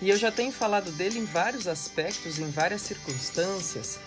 E 0.02 0.10
eu 0.10 0.16
já 0.16 0.32
tenho 0.32 0.50
falado 0.50 0.90
dele 0.90 1.20
em 1.20 1.24
vários 1.24 1.68
aspectos, 1.68 2.40
em 2.40 2.50
várias 2.50 2.82
circunstâncias. 2.82 4.00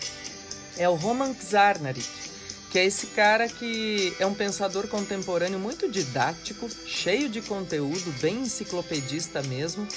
É 0.78 0.90
o 0.90 0.96
Roman 0.96 1.34
Czarnarik 1.34 2.30
que 2.70 2.78
é 2.78 2.86
esse 2.86 3.08
cara 3.08 3.48
que 3.48 4.14
é 4.20 4.26
um 4.26 4.34
pensador 4.34 4.88
contemporâneo 4.88 5.58
muito 5.58 5.90
didático, 5.90 6.70
cheio 6.86 7.28
de 7.28 7.42
conteúdo, 7.42 8.14
bem 8.22 8.42
enciclopedista 8.42 9.42
mesmo, 9.42 9.88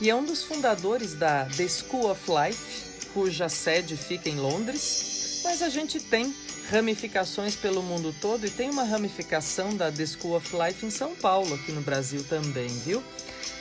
e 0.00 0.08
é 0.08 0.14
um 0.14 0.24
dos 0.24 0.44
fundadores 0.44 1.14
da 1.14 1.46
The 1.56 1.66
School 1.66 2.08
of 2.08 2.20
Life, 2.30 3.08
cuja 3.12 3.48
sede 3.48 3.96
fica 3.96 4.28
em 4.28 4.36
Londres, 4.36 5.19
mas 5.42 5.62
a 5.62 5.68
gente 5.68 6.00
tem 6.00 6.34
ramificações 6.70 7.54
pelo 7.54 7.82
mundo 7.82 8.14
todo 8.20 8.46
e 8.46 8.50
tem 8.50 8.70
uma 8.70 8.84
ramificação 8.84 9.74
da 9.74 9.90
The 9.90 10.06
School 10.06 10.36
of 10.36 10.48
Life 10.56 10.84
em 10.84 10.90
São 10.90 11.14
Paulo, 11.14 11.54
aqui 11.54 11.72
no 11.72 11.80
Brasil 11.80 12.24
também, 12.24 12.68
viu? 12.68 13.02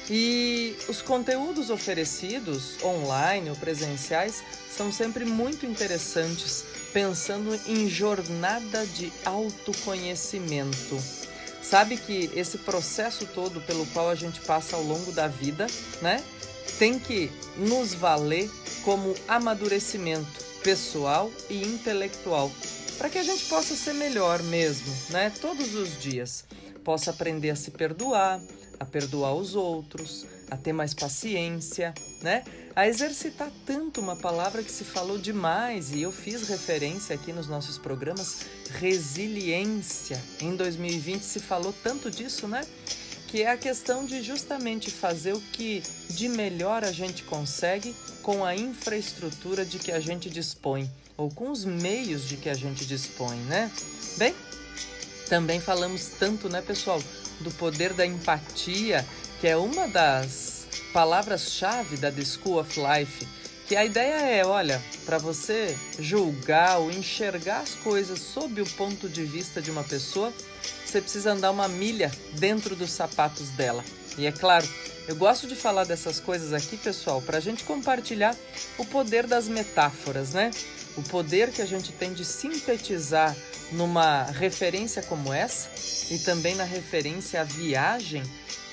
E 0.09 0.75
os 0.88 1.01
conteúdos 1.01 1.69
oferecidos, 1.69 2.83
online 2.83 3.50
ou 3.50 3.55
presenciais, 3.55 4.43
são 4.75 4.91
sempre 4.91 5.24
muito 5.24 5.65
interessantes 5.65 6.65
pensando 6.91 7.59
em 7.67 7.88
jornada 7.88 8.86
de 8.88 9.13
autoconhecimento. 9.24 10.98
Sabe 11.62 11.98
que 11.98 12.31
esse 12.33 12.57
processo 12.57 13.27
todo 13.27 13.62
pelo 13.62 13.86
qual 13.88 14.09
a 14.09 14.15
gente 14.15 14.39
passa 14.41 14.75
ao 14.75 14.83
longo 14.83 15.12
da 15.12 15.27
vida, 15.27 15.67
né, 16.01 16.24
tem 16.79 16.98
que 16.98 17.31
nos 17.57 17.93
valer 17.93 18.50
como 18.83 19.13
amadurecimento 19.27 20.49
pessoal 20.63 21.32
e 21.50 21.63
intelectual, 21.63 22.51
para 22.98 23.10
que 23.10 23.18
a 23.18 23.24
gente 23.24 23.46
possa 23.46 23.75
ser 23.75 23.94
melhor 23.94 24.42
mesmo, 24.44 24.94
né, 25.10 25.32
todos 25.42 25.75
os 25.75 26.00
dias. 26.00 26.46
Possa 26.84 27.12
aprender 27.12 27.50
a 27.50 27.56
se 27.56 27.72
perdoar, 27.72 28.42
a 28.80 28.86
perdoar 28.86 29.34
os 29.34 29.56
outros, 29.56 30.25
a 30.50 30.58
ter 30.58 30.74
mais 30.74 30.94
paciência, 30.94 31.94
né? 32.22 32.44
A 32.75 32.88
exercitar 32.88 33.51
tanto 33.66 34.00
uma 34.00 34.16
palavra 34.16 34.63
que 34.63 34.72
se 34.72 34.84
falou 34.84 35.18
demais 35.18 35.92
e 35.92 36.01
eu 36.01 36.12
fiz 36.12 36.48
referência 36.48 37.13
aqui 37.13 37.34
nos 37.34 37.48
nossos 37.48 37.78
programas, 37.78 38.46
resiliência. 38.80 40.22
Em 40.39 40.56
2020 40.56 41.22
se 41.22 41.39
falou 41.39 41.74
tanto 41.84 42.10
disso, 42.10 42.48
né? 42.48 42.66
Que 43.29 43.43
é 43.43 43.51
a 43.51 43.57
questão 43.57 44.05
de 44.05 44.21
justamente 44.21 44.89
fazer 44.89 45.33
o 45.33 45.41
que 45.41 45.83
de 46.09 46.27
melhor 46.27 46.83
a 46.83 46.91
gente 46.91 47.24
consegue 47.24 47.95
com 48.24 48.43
a 48.43 48.55
infraestrutura 48.55 49.63
de 49.63 49.77
que 49.77 49.91
a 49.91 50.00
gente 50.00 50.29
dispõe 50.29 50.89
ou 51.15 51.29
com 51.29 51.51
os 51.51 51.65
meios 51.65 52.27
de 52.27 52.38
que 52.38 52.50
a 52.50 52.53
gente 52.53 52.86
dispõe, 52.86 53.38
né? 53.39 53.69
Bem, 54.17 54.33
também 55.27 55.59
falamos 55.59 56.07
tanto, 56.17 56.48
né, 56.50 56.62
pessoal, 56.62 57.03
do 57.41 57.51
poder 57.51 57.93
da 57.93 58.05
empatia, 58.05 59.05
que 59.39 59.48
é 59.48 59.57
uma 59.57 59.88
das 59.88 60.65
palavras-chave 60.93 61.98
da 61.98 62.12
The 62.12 62.24
School 62.24 62.59
of 62.59 62.79
Life. 62.79 63.27
Que 63.67 63.75
a 63.75 63.86
ideia 63.86 64.15
é, 64.15 64.45
olha, 64.45 64.81
para 65.05 65.17
você 65.19 65.77
julgar 66.00 66.79
ou 66.79 66.89
enxergar 66.89 67.59
as 67.59 67.75
coisas 67.75 68.19
sob 68.19 68.62
o 68.62 68.69
ponto 68.71 69.07
de 69.07 69.24
vista 69.24 69.62
de 69.62 69.69
uma 69.69 69.83
pessoa, 69.83 70.33
você 70.89 71.01
precisa 71.01 71.31
andar 71.31 71.51
uma 71.51 71.67
milha 71.67 72.12
dentro 72.34 72.75
dos 72.75 72.91
sapatos 72.91 73.50
dela. 73.50 73.84
E 74.17 74.25
é 74.25 74.31
claro, 74.31 74.67
eu 75.08 75.15
gosto 75.15 75.48
de 75.48 75.55
falar 75.55 75.86
dessas 75.86 76.19
coisas 76.19 76.51
aqui, 76.53 76.77
pessoal, 76.77 77.22
para 77.22 77.38
a 77.38 77.41
gente 77.41 77.63
compartilhar 77.63 78.36
o 78.77 78.86
poder 78.86 79.25
das 79.25 79.48
metáforas, 79.48 80.34
né? 80.34 80.51
O 80.98 81.01
poder 81.03 81.51
que 81.51 81.62
a 81.62 81.65
gente 81.65 81.91
tem 81.91 82.13
de 82.13 82.25
sintetizar 82.25 83.36
numa 83.72 84.24
referência 84.24 85.01
como 85.03 85.31
essa 85.31 85.69
e 86.13 86.19
também 86.19 86.55
na 86.55 86.63
referência 86.63 87.41
à 87.41 87.43
viagem, 87.43 88.24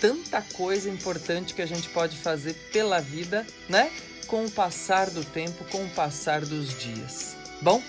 tanta 0.01 0.41
coisa 0.41 0.89
importante 0.89 1.55
que 1.55 1.63
a 1.63 1.67
gente 1.67 1.89
pode 1.91 2.17
fazer 2.17 2.55
pela 2.73 2.99
vida, 3.01 3.47
né? 3.69 3.93
Com 4.27 4.47
o 4.47 4.51
passar 4.51 5.11
do 5.11 5.25
tempo, 5.25 5.65
com 5.67 5.85
o 5.85 5.91
passar 5.91 6.45
dos 6.45 6.77
dias. 6.79 7.37
Bom, 7.61 7.81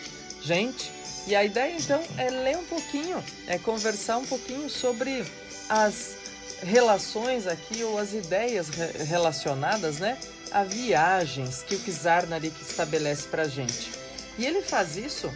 gente, 0.43 0.91
e 1.27 1.35
a 1.35 1.43
ideia 1.43 1.75
então 1.75 2.01
é 2.17 2.29
ler 2.29 2.57
um 2.57 2.63
pouquinho, 2.63 3.21
é 3.47 3.57
conversar 3.59 4.17
um 4.17 4.25
pouquinho 4.25 4.69
sobre 4.69 5.25
as 5.67 6.15
relações 6.63 7.45
aqui 7.45 7.83
ou 7.83 7.99
as 7.99 8.13
ideias 8.13 8.69
relacionadas, 8.69 9.99
né, 9.99 10.17
a 10.51 10.63
viagens 10.63 11.63
que 11.63 11.75
o 11.75 11.79
Kizar 11.79 12.25
Narik 12.27 12.55
estabelece 12.61 13.27
para 13.27 13.47
gente. 13.47 13.91
E 14.37 14.45
ele 14.45 14.61
faz 14.61 14.95
isso 14.95 15.29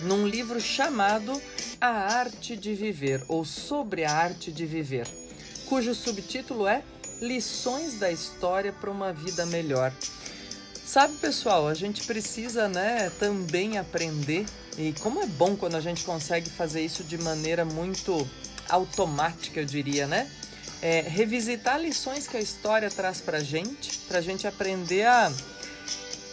num 0.00 0.26
livro 0.26 0.58
chamado 0.58 1.40
A 1.78 1.88
Arte 1.88 2.56
de 2.56 2.74
Viver 2.74 3.22
ou 3.28 3.44
Sobre 3.44 4.04
a 4.04 4.12
Arte 4.12 4.50
de 4.50 4.64
Viver, 4.64 5.06
cujo 5.66 5.94
subtítulo 5.94 6.66
é 6.66 6.82
Lições 7.20 7.98
da 7.98 8.10
História 8.10 8.72
para 8.72 8.90
uma 8.90 9.12
Vida 9.12 9.44
Melhor. 9.44 9.92
Sabe, 10.86 11.14
pessoal, 11.18 11.68
a 11.68 11.74
gente 11.74 12.06
precisa, 12.06 12.66
né, 12.66 13.12
também 13.18 13.76
aprender 13.76 14.46
e 14.78 14.92
como 15.00 15.20
é 15.20 15.26
bom 15.26 15.56
quando 15.56 15.76
a 15.76 15.80
gente 15.80 16.04
consegue 16.04 16.48
fazer 16.48 16.82
isso 16.82 17.02
de 17.04 17.18
maneira 17.18 17.64
muito 17.64 18.28
automática, 18.68 19.60
eu 19.60 19.64
diria, 19.64 20.06
né? 20.06 20.30
É, 20.80 21.00
revisitar 21.02 21.78
lições 21.78 22.26
que 22.26 22.36
a 22.36 22.40
história 22.40 22.90
traz 22.90 23.20
para 23.20 23.40
gente, 23.40 23.98
para 24.08 24.18
a 24.18 24.22
gente 24.22 24.46
aprender 24.46 25.06
a 25.06 25.30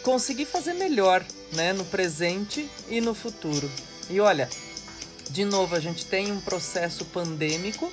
conseguir 0.02 0.46
fazer 0.46 0.72
melhor, 0.72 1.22
né, 1.52 1.72
no 1.72 1.84
presente 1.84 2.68
e 2.88 3.00
no 3.00 3.14
futuro. 3.14 3.70
E 4.08 4.20
olha, 4.20 4.48
de 5.30 5.44
novo, 5.44 5.76
a 5.76 5.80
gente 5.80 6.06
tem 6.06 6.32
um 6.32 6.40
processo 6.40 7.04
pandêmico 7.06 7.92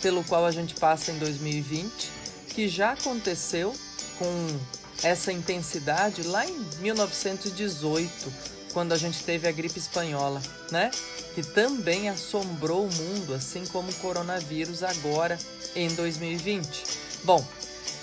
pelo 0.00 0.24
qual 0.24 0.44
a 0.44 0.50
gente 0.50 0.74
passa 0.74 1.12
em 1.12 1.18
2020, 1.18 2.10
que 2.48 2.68
já 2.68 2.92
aconteceu 2.92 3.72
com 4.18 4.60
essa 5.02 5.32
intensidade 5.32 6.22
lá 6.24 6.44
em 6.44 6.58
1918, 6.80 8.32
quando 8.72 8.92
a 8.92 8.98
gente 8.98 9.22
teve 9.22 9.48
a 9.48 9.52
gripe 9.52 9.78
espanhola, 9.78 10.42
né? 10.70 10.90
Que 11.34 11.42
também 11.42 12.08
assombrou 12.08 12.86
o 12.86 12.92
mundo, 12.92 13.34
assim 13.34 13.64
como 13.66 13.90
o 13.90 13.94
coronavírus 13.94 14.82
agora 14.82 15.38
em 15.74 15.88
2020. 15.88 16.84
Bom, 17.24 17.44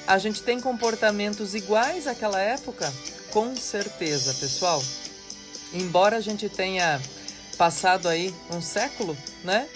a 0.07 0.17
gente 0.17 0.41
tem 0.41 0.59
comportamentos 0.59 1.53
iguais 1.53 2.07
àquela 2.07 2.39
época? 2.39 2.91
Com 3.31 3.55
certeza, 3.55 4.33
pessoal. 4.33 4.83
Embora 5.73 6.17
a 6.17 6.21
gente 6.21 6.49
tenha 6.49 6.99
passado 7.57 8.07
aí 8.07 8.33
um 8.51 8.61
século, 8.61 9.15
né? 9.43 9.67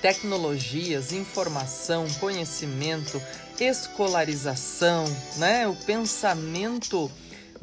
Tecnologias, 0.00 1.12
informação, 1.12 2.06
conhecimento, 2.20 3.20
escolarização, 3.60 5.04
né? 5.36 5.66
O 5.68 5.74
pensamento 5.74 7.10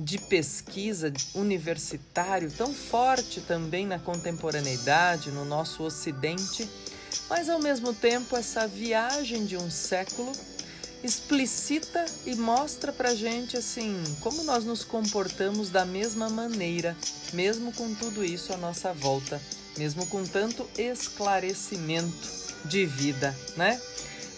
de 0.04 0.18
pesquisa 0.18 1.14
universitário 1.36 2.52
tão 2.52 2.74
forte 2.74 3.40
também 3.42 3.86
na 3.86 4.00
contemporaneidade, 4.00 5.32
no 5.32 5.46
nosso 5.46 5.84
ocidente, 5.84 6.68
mas 7.30 7.50
ao 7.50 7.60
mesmo 7.60 7.94
tempo 7.94 8.36
essa 8.36 8.68
viagem 8.68 9.46
de 9.46 9.56
um 9.56 9.70
século 9.70 10.32
explicita 11.04 12.04
e 12.26 12.36
mostra 12.36 12.92
pra 12.92 13.16
gente 13.16 13.58
assim 13.58 14.04
como 14.22 14.44
nós 14.44 14.66
nos 14.66 14.84
comportamos 14.84 15.70
da 15.70 15.86
mesma 15.86 16.30
maneira, 16.30 16.98
mesmo 17.34 17.72
com 17.72 17.94
tudo 17.94 18.24
isso 18.24 18.52
à 18.54 18.58
nossa 18.58 18.94
volta, 18.94 19.40
mesmo 19.78 20.06
com 20.08 20.24
tanto 20.26 20.68
esclarecimento 20.78 22.30
de 22.66 22.86
vida, 22.86 23.36
né? 23.56 23.80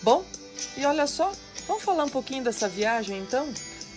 Bom, 0.02 0.26
e 0.78 0.86
olha 0.86 1.08
só, 1.08 1.32
vamos 1.68 1.84
falar 1.84 2.04
um 2.04 2.10
pouquinho 2.10 2.44
dessa 2.44 2.68
viagem 2.68 3.20
então? 3.20 3.48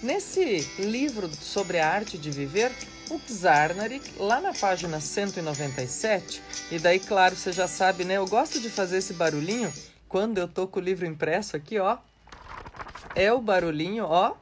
Nesse 0.06 0.60
livro 0.78 1.28
sobre 1.34 1.80
a 1.80 1.90
arte 1.90 2.16
de 2.16 2.30
viver, 2.30 2.70
o 3.10 3.18
Czarnarik, 3.18 4.12
lá 4.16 4.40
na 4.40 4.54
página 4.54 5.00
197, 5.00 6.40
e 6.70 6.78
daí, 6.78 7.00
claro, 7.00 7.34
você 7.34 7.50
já 7.50 7.66
sabe, 7.66 8.04
né? 8.04 8.14
Eu 8.14 8.26
gosto 8.26 8.60
de 8.60 8.70
fazer 8.70 8.98
esse 8.98 9.12
barulhinho 9.12 9.72
quando 10.08 10.38
eu 10.38 10.46
tô 10.46 10.68
com 10.68 10.78
o 10.78 10.82
livro 10.82 11.04
impresso 11.04 11.56
aqui, 11.56 11.78
ó 11.80 11.98
é 13.16 13.32
o 13.32 13.40
barulhinho, 13.40 14.04
ó, 14.04 14.34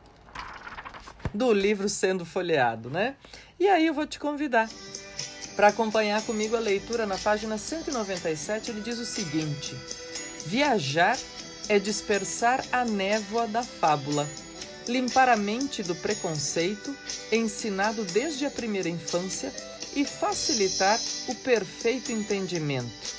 do 1.32 1.52
livro 1.52 1.88
sendo 1.88 2.26
folheado, 2.26 2.90
né? 2.90 3.14
E 3.58 3.68
aí 3.68 3.86
eu 3.86 3.94
vou 3.94 4.06
te 4.06 4.18
convidar 4.18 4.68
para 5.54 5.68
acompanhar 5.68 6.20
comigo 6.22 6.56
a 6.56 6.60
leitura 6.60 7.06
na 7.06 7.16
página 7.16 7.56
197. 7.56 8.70
Ele 8.70 8.80
diz 8.80 8.98
o 8.98 9.06
seguinte: 9.06 9.76
Viajar 10.44 11.16
é 11.68 11.78
dispersar 11.78 12.64
a 12.72 12.84
névoa 12.84 13.46
da 13.46 13.62
fábula, 13.62 14.28
limpar 14.86 15.28
a 15.28 15.36
mente 15.36 15.82
do 15.82 15.94
preconceito, 15.94 16.94
ensinado 17.32 18.04
desde 18.04 18.46
a 18.46 18.50
primeira 18.50 18.88
infância, 18.88 19.52
e 19.96 20.04
facilitar 20.04 20.98
o 21.28 21.34
perfeito 21.36 22.10
entendimento. 22.10 23.14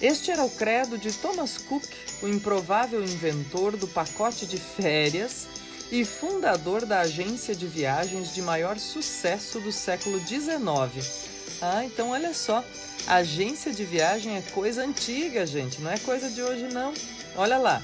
Este 0.00 0.30
era 0.30 0.42
o 0.42 0.50
credo 0.50 0.96
de 0.96 1.12
Thomas 1.12 1.58
Cook, 1.58 1.84
o 2.22 2.28
improvável 2.28 3.02
inventor 3.02 3.76
do 3.76 3.86
pacote 3.86 4.46
de 4.46 4.56
férias 4.56 5.46
e 5.92 6.04
fundador 6.04 6.86
da 6.86 7.00
agência 7.00 7.54
de 7.54 7.66
viagens 7.66 8.32
de 8.32 8.40
maior 8.40 8.78
sucesso 8.78 9.60
do 9.60 9.70
século 9.70 10.18
XIX. 10.20 11.28
Ah, 11.60 11.84
então 11.84 12.10
olha 12.10 12.32
só, 12.32 12.64
agência 13.06 13.72
de 13.72 13.84
viagem 13.84 14.36
é 14.36 14.40
coisa 14.40 14.82
antiga, 14.82 15.44
gente, 15.44 15.80
não 15.82 15.90
é 15.90 15.98
coisa 15.98 16.30
de 16.30 16.42
hoje 16.42 16.68
não. 16.72 16.94
Olha 17.36 17.58
lá. 17.58 17.82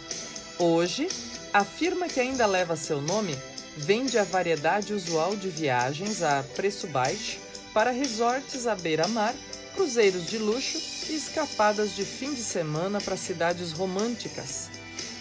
Hoje, 0.58 1.08
a 1.56 1.64
firma 1.64 2.06
que 2.06 2.20
ainda 2.20 2.44
leva 2.44 2.76
seu 2.76 3.00
nome 3.00 3.34
vende 3.78 4.18
a 4.18 4.25
variedade 4.25 4.92
usual 4.92 5.34
de 5.34 5.48
viagens 5.48 6.22
a 6.22 6.44
preço 6.54 6.86
baixo 6.86 7.38
para 7.72 7.90
resorts 7.90 8.66
à 8.66 8.75
beira-mar 8.75 9.34
cruzeiros 9.75 10.26
de 10.26 10.36
luxo 10.36 10.76
e 11.08 11.16
escapadas 11.16 11.96
de 11.96 12.04
fim 12.04 12.34
de 12.34 12.42
semana 12.42 13.00
para 13.00 13.16
cidades 13.16 13.72
românticas. 13.72 14.68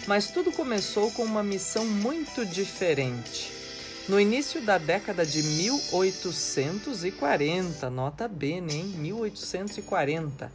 Mas 0.06 0.30
tudo 0.30 0.52
começou 0.52 1.10
com 1.12 1.24
uma 1.24 1.42
missão 1.42 1.86
muito 1.86 2.44
diferente. 2.44 3.50
No 4.06 4.20
início 4.20 4.60
da 4.60 4.76
década 4.76 5.24
de 5.24 5.42
1840, 5.42 7.88
nota 7.88 8.28
bene, 8.28 8.74
hein? 8.74 8.94
1840, 8.98 10.52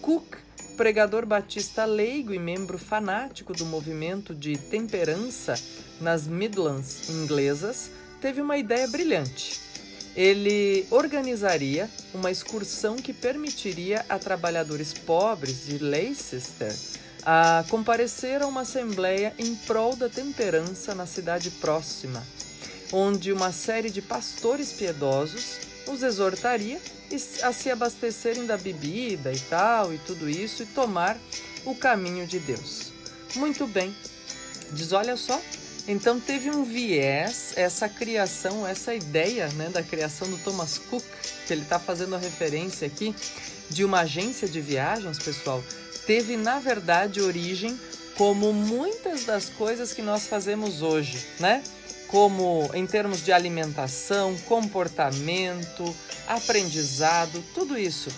Cook, 0.00 0.38
pregador 0.78 1.26
batista 1.26 1.84
leigo 1.84 2.32
e 2.32 2.38
membro 2.38 2.78
fanático 2.78 3.52
do 3.52 3.66
movimento 3.66 4.32
de 4.32 4.56
temperança 4.56 5.54
nas 6.00 6.28
Midlands 6.28 7.10
inglesas, 7.10 7.90
teve 8.20 8.40
uma 8.40 8.56
ideia 8.56 8.86
brilhante. 8.86 9.60
Ele 10.14 10.86
organizaria 10.88 11.90
uma 12.14 12.30
excursão 12.30 12.94
que 12.94 13.12
permitiria 13.12 14.06
a 14.08 14.20
trabalhadores 14.20 14.94
pobres 14.94 15.66
de 15.66 15.78
Leicester 15.78 16.72
a 17.26 17.64
comparecer 17.68 18.40
a 18.40 18.46
uma 18.46 18.60
assembleia 18.60 19.34
em 19.36 19.56
prol 19.56 19.96
da 19.96 20.08
temperança 20.08 20.94
na 20.94 21.06
cidade 21.06 21.50
próxima, 21.50 22.24
onde 22.92 23.32
uma 23.32 23.50
série 23.50 23.90
de 23.90 24.00
pastores 24.00 24.72
piedosos 24.72 25.58
os 25.88 26.02
exortaria 26.02 26.80
a 27.42 27.52
se 27.52 27.70
abastecerem 27.70 28.46
da 28.46 28.56
bebida 28.56 29.32
e 29.32 29.40
tal 29.40 29.92
e 29.92 29.98
tudo 29.98 30.28
isso 30.28 30.62
e 30.62 30.66
tomar 30.66 31.16
o 31.64 31.74
caminho 31.74 32.26
de 32.26 32.38
Deus. 32.38 32.92
Muito 33.34 33.66
bem. 33.66 33.94
Diz, 34.72 34.92
olha 34.92 35.16
só, 35.16 35.40
então 35.86 36.20
teve 36.20 36.50
um 36.50 36.64
viés, 36.64 37.52
essa 37.56 37.88
criação, 37.88 38.66
essa 38.66 38.94
ideia 38.94 39.48
né, 39.48 39.70
da 39.70 39.82
criação 39.82 40.28
do 40.28 40.36
Thomas 40.38 40.76
Cook, 40.76 41.04
que 41.46 41.52
ele 41.52 41.62
está 41.62 41.78
fazendo 41.78 42.14
a 42.14 42.18
referência 42.18 42.86
aqui, 42.86 43.14
de 43.70 43.84
uma 43.84 44.00
agência 44.00 44.46
de 44.46 44.60
viagens, 44.60 45.18
pessoal, 45.18 45.64
teve 46.06 46.36
na 46.36 46.58
verdade 46.58 47.20
origem 47.20 47.78
como 48.16 48.52
muitas 48.52 49.24
das 49.24 49.48
coisas 49.48 49.92
que 49.92 50.02
nós 50.02 50.26
fazemos 50.26 50.82
hoje, 50.82 51.24
né? 51.38 51.62
Como 52.08 52.70
em 52.74 52.86
termos 52.86 53.22
de 53.22 53.32
alimentação, 53.32 54.36
comportamento, 54.46 55.94
aprendizado, 56.26 57.44
tudo 57.54 57.78
isso. 57.78 58.10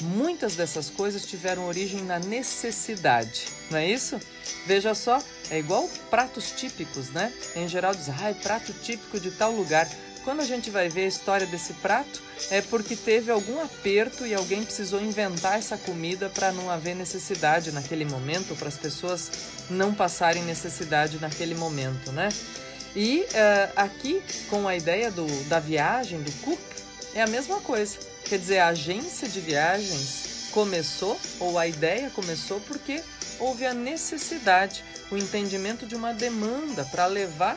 Muitas 0.00 0.54
dessas 0.54 0.88
coisas 0.88 1.26
tiveram 1.26 1.66
origem 1.66 2.04
na 2.04 2.20
necessidade, 2.20 3.46
não 3.68 3.78
é 3.78 3.88
isso? 3.88 4.20
Veja 4.64 4.94
só, 4.94 5.20
é 5.50 5.58
igual 5.58 5.88
pratos 6.08 6.52
típicos, 6.52 7.08
né? 7.10 7.32
Em 7.56 7.66
geral 7.66 7.94
diz, 7.94 8.08
ah, 8.08 8.30
é 8.30 8.34
prato 8.34 8.72
típico 8.72 9.18
de 9.18 9.32
tal 9.32 9.50
lugar. 9.50 9.88
Quando 10.24 10.40
a 10.40 10.44
gente 10.44 10.70
vai 10.70 10.88
ver 10.88 11.04
a 11.04 11.08
história 11.08 11.46
desse 11.46 11.72
prato, 11.74 12.22
é 12.50 12.60
porque 12.60 12.94
teve 12.94 13.32
algum 13.32 13.60
aperto 13.60 14.26
e 14.26 14.34
alguém 14.34 14.62
precisou 14.62 15.00
inventar 15.00 15.58
essa 15.58 15.76
comida 15.76 16.28
para 16.28 16.52
não 16.52 16.70
haver 16.70 16.94
necessidade 16.94 17.72
naquele 17.72 18.04
momento, 18.04 18.54
para 18.54 18.68
as 18.68 18.76
pessoas 18.76 19.30
não 19.70 19.94
passarem 19.94 20.42
necessidade 20.44 21.18
naquele 21.18 21.54
momento, 21.54 22.12
né? 22.12 22.28
E 22.98 23.20
uh, 23.20 23.72
aqui, 23.76 24.20
com 24.50 24.66
a 24.66 24.74
ideia 24.74 25.08
do, 25.08 25.24
da 25.44 25.60
viagem, 25.60 26.20
do 26.20 26.32
Cook, 26.42 26.58
é 27.14 27.22
a 27.22 27.28
mesma 27.28 27.60
coisa. 27.60 27.96
Quer 28.24 28.40
dizer, 28.40 28.58
a 28.58 28.66
agência 28.66 29.28
de 29.28 29.40
viagens 29.40 30.48
começou, 30.50 31.16
ou 31.38 31.56
a 31.56 31.68
ideia 31.68 32.10
começou, 32.10 32.60
porque 32.62 33.00
houve 33.38 33.64
a 33.64 33.72
necessidade, 33.72 34.82
o 35.12 35.16
entendimento 35.16 35.86
de 35.86 35.94
uma 35.94 36.12
demanda 36.12 36.84
para 36.86 37.06
levar 37.06 37.56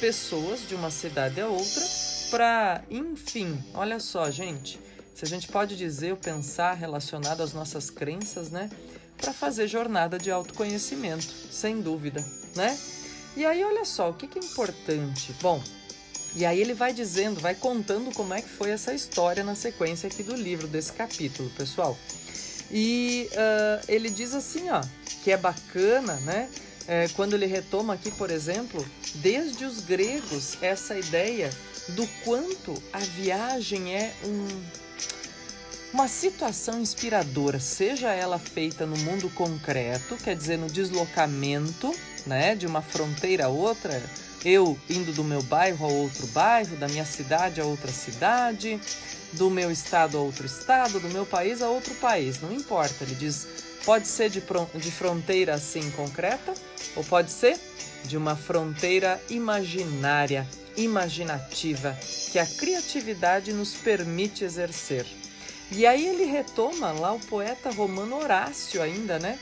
pessoas 0.00 0.66
de 0.66 0.74
uma 0.74 0.90
cidade 0.90 1.40
a 1.40 1.46
outra 1.46 1.84
para, 2.28 2.82
enfim, 2.90 3.62
olha 3.72 4.00
só, 4.00 4.28
gente, 4.28 4.80
se 5.14 5.24
a 5.24 5.28
gente 5.28 5.46
pode 5.46 5.76
dizer 5.76 6.10
ou 6.10 6.16
pensar 6.16 6.74
relacionado 6.74 7.44
às 7.44 7.52
nossas 7.52 7.90
crenças, 7.90 8.50
né? 8.50 8.68
Para 9.16 9.32
fazer 9.32 9.68
jornada 9.68 10.18
de 10.18 10.32
autoconhecimento, 10.32 11.32
sem 11.52 11.80
dúvida, 11.80 12.24
né? 12.56 12.76
E 13.36 13.44
aí, 13.44 13.62
olha 13.62 13.84
só, 13.84 14.10
o 14.10 14.14
que, 14.14 14.26
que 14.26 14.38
é 14.38 14.42
importante? 14.42 15.34
Bom, 15.40 15.62
e 16.34 16.46
aí 16.46 16.60
ele 16.60 16.74
vai 16.74 16.92
dizendo, 16.92 17.40
vai 17.40 17.54
contando 17.54 18.12
como 18.14 18.34
é 18.34 18.40
que 18.40 18.48
foi 18.48 18.70
essa 18.70 18.92
história 18.92 19.42
na 19.42 19.54
sequência 19.54 20.08
aqui 20.08 20.22
do 20.22 20.34
livro, 20.34 20.66
desse 20.66 20.92
capítulo, 20.92 21.50
pessoal. 21.50 21.96
E 22.70 23.28
uh, 23.32 23.84
ele 23.88 24.08
diz 24.10 24.34
assim, 24.34 24.70
ó, 24.70 24.80
que 25.24 25.32
é 25.32 25.36
bacana, 25.36 26.14
né? 26.20 26.48
É, 26.88 27.08
quando 27.14 27.34
ele 27.34 27.46
retoma 27.46 27.94
aqui, 27.94 28.10
por 28.10 28.30
exemplo, 28.30 28.84
desde 29.16 29.64
os 29.64 29.80
gregos, 29.80 30.56
essa 30.60 30.98
ideia 30.98 31.50
do 31.88 32.06
quanto 32.24 32.82
a 32.92 32.98
viagem 32.98 33.94
é 33.94 34.12
um, 34.24 34.62
uma 35.92 36.08
situação 36.08 36.80
inspiradora, 36.80 37.60
seja 37.60 38.12
ela 38.12 38.38
feita 38.38 38.86
no 38.86 38.96
mundo 38.98 39.30
concreto, 39.30 40.16
quer 40.16 40.34
dizer, 40.34 40.58
no 40.58 40.68
deslocamento 40.68 41.94
né, 42.26 42.54
de 42.54 42.66
uma 42.66 42.82
fronteira 42.82 43.46
a 43.46 43.48
outra, 43.48 44.02
eu 44.44 44.78
indo 44.88 45.12
do 45.12 45.22
meu 45.22 45.42
bairro 45.42 45.84
a 45.84 45.88
outro 45.88 46.26
bairro, 46.28 46.76
da 46.76 46.88
minha 46.88 47.04
cidade 47.04 47.60
a 47.60 47.64
outra 47.64 47.90
cidade, 47.92 48.80
do 49.32 49.50
meu 49.50 49.70
estado 49.70 50.16
a 50.16 50.20
outro 50.20 50.46
estado, 50.46 50.98
do 50.98 51.08
meu 51.08 51.26
país 51.26 51.62
a 51.62 51.68
outro 51.68 51.94
país, 51.96 52.40
não 52.40 52.52
importa. 52.52 53.04
Ele 53.04 53.14
diz 53.14 53.46
Pode 53.84 54.06
ser 54.06 54.28
de, 54.28 54.42
de 54.74 54.90
fronteira 54.90 55.54
assim 55.54 55.90
concreta, 55.92 56.52
ou 56.94 57.02
pode 57.02 57.30
ser 57.30 57.58
de 58.04 58.16
uma 58.16 58.36
fronteira 58.36 59.20
imaginária, 59.28 60.46
imaginativa, 60.76 61.96
que 62.30 62.38
a 62.38 62.46
criatividade 62.46 63.52
nos 63.52 63.74
permite 63.74 64.44
exercer. 64.44 65.06
E 65.72 65.86
aí 65.86 66.06
ele 66.06 66.24
retoma 66.24 66.92
lá 66.92 67.12
o 67.12 67.20
poeta 67.20 67.70
romano 67.70 68.16
Horácio 68.16 68.82
ainda, 68.82 69.18
né? 69.18 69.38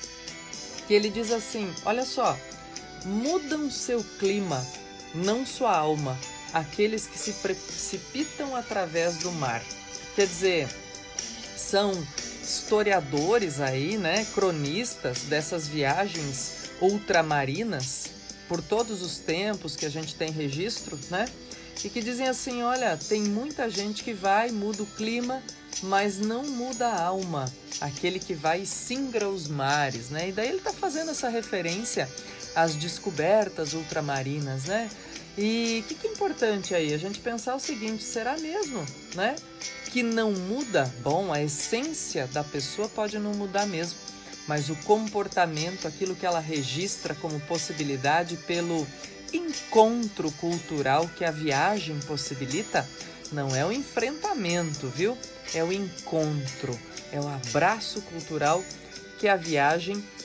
Que 0.86 0.94
ele 0.94 1.10
diz 1.10 1.32
assim: 1.32 1.72
olha 1.84 2.04
só, 2.04 2.38
mudam 3.04 3.70
seu 3.70 4.04
clima, 4.18 4.64
não 5.14 5.44
sua 5.46 5.76
alma, 5.76 6.18
aqueles 6.52 7.06
que 7.06 7.18
se 7.18 7.32
precipitam 7.34 8.54
através 8.56 9.18
do 9.18 9.32
mar. 9.32 9.62
Quer 10.14 10.26
dizer, 10.26 10.68
são 11.56 11.92
historiadores 12.42 13.60
aí, 13.60 13.96
né, 13.96 14.26
cronistas 14.34 15.22
dessas 15.22 15.68
viagens 15.68 16.70
ultramarinas 16.80 18.10
por 18.48 18.62
todos 18.62 19.02
os 19.02 19.18
tempos 19.18 19.76
que 19.76 19.84
a 19.84 19.90
gente 19.90 20.14
tem 20.14 20.30
registro, 20.30 20.98
né? 21.10 21.26
E 21.84 21.88
que 21.88 22.00
dizem 22.00 22.26
assim, 22.26 22.62
olha, 22.62 22.96
tem 22.96 23.22
muita 23.22 23.68
gente 23.70 24.02
que 24.02 24.12
vai, 24.12 24.50
muda 24.50 24.82
o 24.82 24.86
clima, 24.86 25.42
mas 25.82 26.18
não 26.18 26.42
muda 26.44 26.88
a 26.88 27.04
alma, 27.04 27.52
aquele 27.80 28.18
que 28.18 28.34
vai 28.34 28.62
e 28.62 28.66
singra 28.66 29.28
os 29.28 29.46
mares, 29.46 30.10
né? 30.10 30.30
E 30.30 30.32
daí 30.32 30.48
ele 30.48 30.58
está 30.58 30.72
fazendo 30.72 31.10
essa 31.10 31.28
referência 31.28 32.08
às 32.54 32.74
descobertas 32.74 33.72
ultramarinas, 33.72 34.64
né? 34.64 34.90
E 35.36 35.84
o 35.84 35.88
que, 35.88 35.94
que, 35.94 36.08
é 36.08 36.10
importante 36.10 36.74
aí? 36.74 36.92
A 36.92 36.98
gente 36.98 37.20
pensar 37.20 37.54
o 37.54 37.60
seguinte: 37.60 38.02
será 38.02 38.36
mesmo, 38.36 38.84
né? 39.14 39.36
Que 39.92 40.02
não 40.02 40.32
muda? 40.32 40.92
Bom, 41.00 41.32
a 41.32 41.40
essência 41.40 42.26
da 42.26 42.42
pessoa 42.42 42.88
pode 42.88 43.18
não 43.18 43.32
mudar 43.34 43.66
mesmo, 43.66 43.98
mas 44.48 44.68
o 44.68 44.76
comportamento, 44.76 45.86
aquilo 45.86 46.16
que 46.16 46.26
ela 46.26 46.40
registra 46.40 47.14
como 47.14 47.38
possibilidade 47.40 48.36
pelo 48.36 48.86
encontro 49.32 50.30
cultural 50.32 51.08
que 51.16 51.24
a 51.24 51.30
viagem 51.30 51.98
possibilita, 52.00 52.88
não 53.30 53.54
é 53.54 53.64
o 53.64 53.72
enfrentamento, 53.72 54.88
viu? 54.88 55.16
É 55.54 55.62
o 55.62 55.72
encontro, 55.72 56.78
é 57.12 57.20
o 57.20 57.28
abraço 57.28 58.02
cultural 58.02 58.64
que 59.18 59.28
a 59.28 59.36
viagem 59.36 59.96
possibilita. 59.96 60.17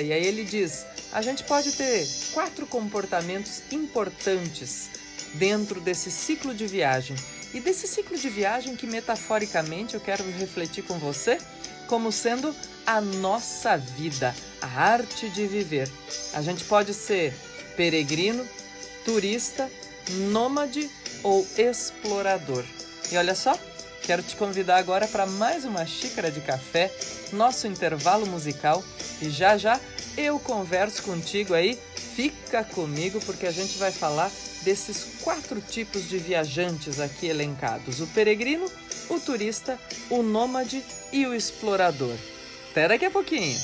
E 0.00 0.12
aí 0.12 0.26
ele 0.26 0.44
diz: 0.44 0.86
a 1.12 1.22
gente 1.22 1.44
pode 1.44 1.72
ter 1.72 2.06
quatro 2.32 2.66
comportamentos 2.66 3.62
importantes 3.70 4.90
dentro 5.34 5.80
desse 5.80 6.10
ciclo 6.10 6.54
de 6.54 6.66
viagem. 6.66 7.16
E 7.52 7.60
desse 7.60 7.88
ciclo 7.88 8.16
de 8.16 8.28
viagem 8.28 8.76
que 8.76 8.86
metaforicamente 8.86 9.94
eu 9.94 10.00
quero 10.00 10.22
refletir 10.32 10.84
com 10.84 10.98
você 10.98 11.38
como 11.86 12.12
sendo 12.12 12.54
a 12.86 13.00
nossa 13.00 13.76
vida, 13.76 14.34
a 14.60 14.66
arte 14.66 15.30
de 15.30 15.46
viver. 15.46 15.90
A 16.34 16.42
gente 16.42 16.64
pode 16.64 16.92
ser 16.92 17.34
peregrino, 17.76 18.46
turista, 19.04 19.70
nômade 20.30 20.90
ou 21.22 21.46
explorador. 21.56 22.64
E 23.10 23.16
olha 23.16 23.34
só, 23.34 23.58
quero 24.02 24.22
te 24.22 24.36
convidar 24.36 24.76
agora 24.76 25.08
para 25.08 25.24
mais 25.24 25.64
uma 25.64 25.86
xícara 25.86 26.30
de 26.30 26.42
café, 26.42 26.92
nosso 27.32 27.66
intervalo 27.66 28.26
musical 28.26 28.84
e 29.20 29.30
já 29.30 29.56
já 29.56 29.80
eu 30.16 30.38
converso 30.38 31.02
contigo 31.02 31.54
aí. 31.54 31.78
Fica 31.96 32.64
comigo 32.64 33.20
porque 33.24 33.46
a 33.46 33.52
gente 33.52 33.78
vai 33.78 33.92
falar 33.92 34.30
desses 34.62 35.22
quatro 35.22 35.60
tipos 35.60 36.08
de 36.08 36.18
viajantes 36.18 36.98
aqui 36.98 37.26
elencados: 37.26 38.00
o 38.00 38.06
peregrino, 38.08 38.70
o 39.08 39.20
turista, 39.20 39.78
o 40.10 40.22
nômade 40.22 40.82
e 41.12 41.26
o 41.26 41.34
explorador. 41.34 42.16
Até 42.70 42.88
daqui 42.88 43.04
a 43.04 43.10
pouquinho. 43.10 43.58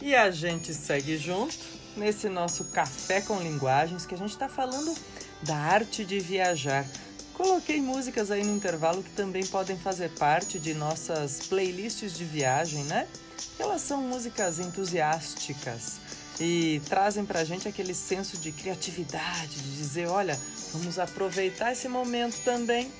E 0.00 0.14
a 0.14 0.30
gente 0.30 0.74
segue 0.74 1.16
junto 1.16 1.56
nesse 1.96 2.28
nosso 2.28 2.64
café 2.72 3.20
com 3.20 3.40
linguagens 3.40 4.04
que 4.04 4.14
a 4.14 4.18
gente 4.18 4.30
está 4.30 4.48
falando 4.48 4.94
da 5.42 5.56
arte 5.56 6.04
de 6.04 6.18
viajar. 6.18 6.86
Coloquei 7.34 7.80
músicas 7.80 8.30
aí 8.30 8.44
no 8.44 8.54
intervalo 8.54 9.02
que 9.02 9.10
também 9.10 9.44
podem 9.46 9.76
fazer 9.76 10.10
parte 10.10 10.58
de 10.58 10.74
nossas 10.74 11.46
playlists 11.46 12.16
de 12.16 12.24
viagem, 12.24 12.84
né? 12.84 13.08
Elas 13.58 13.80
são 13.82 14.02
músicas 14.02 14.58
entusiásticas 14.58 16.00
e 16.40 16.80
trazem 16.88 17.24
pra 17.24 17.44
gente 17.44 17.68
aquele 17.68 17.94
senso 17.94 18.36
de 18.36 18.52
criatividade, 18.52 19.56
de 19.56 19.76
dizer, 19.76 20.08
olha, 20.08 20.38
vamos 20.72 20.98
aproveitar 20.98 21.72
esse 21.72 21.88
momento 21.88 22.36
também. 22.44 22.90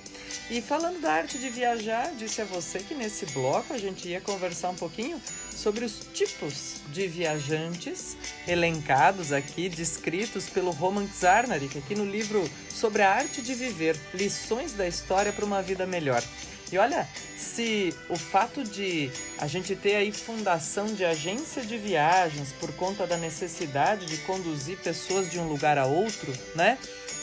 E 0.50 0.60
falando 0.60 1.00
da 1.00 1.12
arte 1.12 1.38
de 1.38 1.48
viajar, 1.48 2.12
disse 2.18 2.42
a 2.42 2.44
você 2.44 2.80
que 2.80 2.94
nesse 2.94 3.26
bloco 3.26 3.72
a 3.72 3.78
gente 3.78 4.08
ia 4.08 4.20
conversar 4.20 4.70
um 4.70 4.74
pouquinho 4.74 5.20
sobre 5.50 5.84
os 5.84 6.00
tipos 6.12 6.76
de 6.92 7.06
viajantes 7.06 8.16
elencados 8.46 9.32
aqui, 9.32 9.68
descritos 9.68 10.48
pelo 10.48 10.70
Roman 10.70 11.06
Czarnarik, 11.08 11.78
aqui 11.78 11.94
no 11.94 12.04
livro 12.04 12.48
sobre 12.68 13.02
a 13.02 13.10
arte 13.10 13.40
de 13.40 13.54
viver, 13.54 13.96
lições 14.12 14.72
da 14.72 14.86
história 14.86 15.32
para 15.32 15.44
uma 15.44 15.62
vida 15.62 15.86
melhor. 15.86 16.22
E 16.72 16.78
olha, 16.78 17.06
se 17.36 17.94
o 18.08 18.16
fato 18.16 18.64
de 18.64 19.10
a 19.36 19.46
gente 19.46 19.76
ter 19.76 19.94
aí 19.96 20.10
fundação 20.10 20.86
de 20.86 21.04
agência 21.04 21.62
de 21.62 21.76
viagens 21.76 22.52
por 22.58 22.72
conta 22.72 23.06
da 23.06 23.18
necessidade 23.18 24.06
de 24.06 24.16
conduzir 24.18 24.78
pessoas 24.78 25.30
de 25.30 25.38
um 25.38 25.46
lugar 25.46 25.76
a 25.76 25.84
outro, 25.84 26.32
né? 26.54 26.78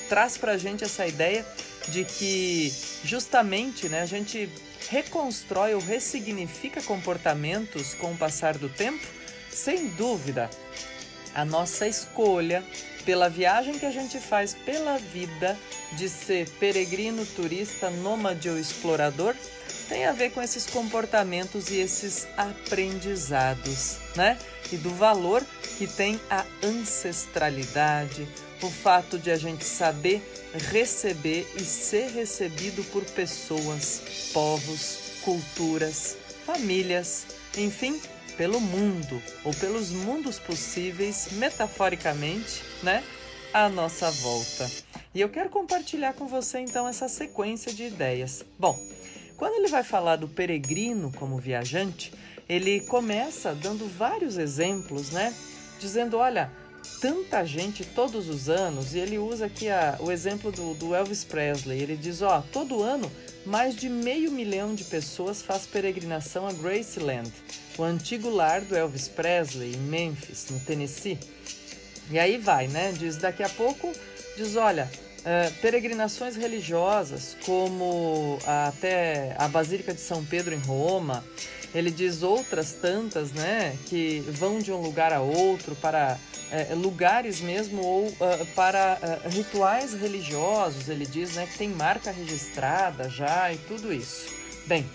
Traz 0.08 0.38
pra 0.38 0.56
gente 0.56 0.84
essa 0.84 1.08
ideia 1.08 1.44
de 1.88 2.06
que 2.06 2.72
justamente, 3.04 3.90
né, 3.90 4.02
a 4.02 4.06
gente 4.06 4.48
reconstrói 4.88 5.74
ou 5.74 5.82
ressignifica 5.82 6.82
comportamentos 6.84 7.96
com 7.96 8.12
o 8.12 8.18
passar 8.18 8.56
do 8.56 8.70
tempo, 8.70 9.06
sem 9.52 9.88
dúvida, 9.90 10.48
a 11.34 11.46
nossa 11.46 11.88
escolha 11.88 12.64
pela 13.06 13.30
viagem 13.30 13.80
que 13.80 13.86
a 13.86 13.92
gente 13.92 14.20
faz 14.20 14.54
pela 14.54 14.98
vida 14.98 15.58
de 15.94 16.08
ser 16.08 16.48
peregrino, 16.60 17.26
turista, 17.26 17.90
nômade 17.90 18.50
ou 18.50 18.58
explorador, 18.58 19.36
tem 19.88 20.06
a 20.06 20.12
ver 20.12 20.32
com 20.32 20.42
esses 20.42 20.68
comportamentos 20.68 21.72
e 21.72 21.80
esses 21.80 22.28
aprendizados, 22.38 23.98
né? 24.16 24.38
E 24.72 24.78
do 24.78 24.92
valor 24.92 25.44
que 25.78 25.88
tem 25.88 26.20
a 26.30 26.46
ancestralidade, 26.64 28.28
o 28.62 28.70
fato 28.70 29.18
de 29.18 29.32
a 29.32 29.38
gente 29.38 29.64
saber 29.64 30.22
receber 30.72 31.52
e 31.56 31.64
ser 31.64 32.12
recebido 32.12 32.84
por 32.92 33.04
pessoas, 33.04 34.32
povos, 34.34 35.00
culturas, 35.24 36.18
famílias, 36.46 37.26
enfim, 37.58 38.00
pelo 38.40 38.62
mundo 38.62 39.22
ou 39.44 39.54
pelos 39.54 39.92
mundos 39.92 40.40
possíveis, 40.40 41.28
metaforicamente, 41.34 42.64
né, 42.82 43.04
à 43.54 43.68
nossa 43.68 44.10
volta. 44.10 44.66
E 45.14 45.20
eu 45.20 45.28
quero 45.28 45.50
compartilhar 45.50 46.14
com 46.14 46.26
você 46.26 46.60
então 46.60 46.88
essa 46.88 47.10
sequência 47.10 47.74
de 47.74 47.84
ideias. 47.84 48.46
Bom, 48.58 48.80
quando 49.36 49.56
ele 49.56 49.68
vai 49.68 49.84
falar 49.84 50.16
do 50.16 50.30
peregrino 50.30 51.12
como 51.18 51.38
viajante, 51.38 52.14
ele 52.48 52.80
começa 52.80 53.54
dando 53.54 53.86
vários 53.86 54.38
exemplos, 54.38 55.12
né? 55.12 55.36
Dizendo, 55.78 56.16
olha, 56.16 56.50
tanta 57.02 57.44
gente 57.44 57.84
todos 57.84 58.30
os 58.30 58.48
anos, 58.48 58.94
e 58.96 59.00
ele 59.00 59.18
usa 59.18 59.48
aqui 59.48 59.70
a, 59.70 59.98
o 60.00 60.10
exemplo 60.14 60.50
do, 60.50 60.74
do 60.76 60.96
Elvis 60.96 61.26
Presley. 61.26 61.82
Ele 61.82 61.98
diz: 61.98 62.22
ó, 62.22 62.42
todo 62.54 62.82
ano 62.82 63.12
mais 63.46 63.76
de 63.76 63.90
meio 63.90 64.32
milhão 64.32 64.74
de 64.74 64.86
pessoas 64.86 65.42
faz 65.42 65.66
peregrinação 65.66 66.48
a 66.48 66.54
Graceland, 66.54 67.32
o 67.80 67.84
antigo 67.84 68.30
lar 68.30 68.62
do 68.62 68.76
Elvis 68.76 69.08
Presley, 69.08 69.74
em 69.74 69.78
Memphis, 69.78 70.48
no 70.50 70.60
Tennessee. 70.60 71.18
E 72.12 72.20
aí 72.20 72.38
vai, 72.38 72.68
né? 72.68 72.94
Diz: 72.98 73.18
daqui 73.18 73.42
a 73.44 73.50
pouco, 73.50 73.92
diz: 74.38 74.56
olha. 74.56 74.90
Uh, 75.20 75.54
peregrinações 75.56 76.38
religiosas, 76.38 77.36
como 77.46 78.40
até 78.48 79.36
a 79.38 79.50
Basílica 79.50 79.94
de 79.94 80.00
São 80.00 80.24
Pedro 80.24 80.56
em 80.56 80.60
Roma, 80.60 81.26
ele 81.76 81.92
diz 81.92 82.24
outras 82.24 82.72
tantas, 82.72 83.34
né, 83.34 83.78
que 83.88 84.22
vão 84.30 84.60
de 84.60 84.72
um 84.72 84.78
lugar 84.78 85.12
a 85.12 85.20
outro 85.20 85.76
para 85.76 86.18
é, 86.50 86.74
lugares 86.74 87.42
mesmo 87.42 87.82
ou 87.82 88.08
uh, 88.08 88.46
para 88.56 88.98
rituais 89.30 89.94
religiosos, 89.94 90.88
ele 90.88 91.06
diz 91.06 91.36
né, 91.36 91.46
que 91.46 91.58
tem 91.58 91.70
marca 91.70 92.12
registrada 92.12 93.10
já 93.10 93.52
e 93.52 93.58
tudo 93.58 93.94
isso. 93.94 94.26
Bem, 94.66 94.90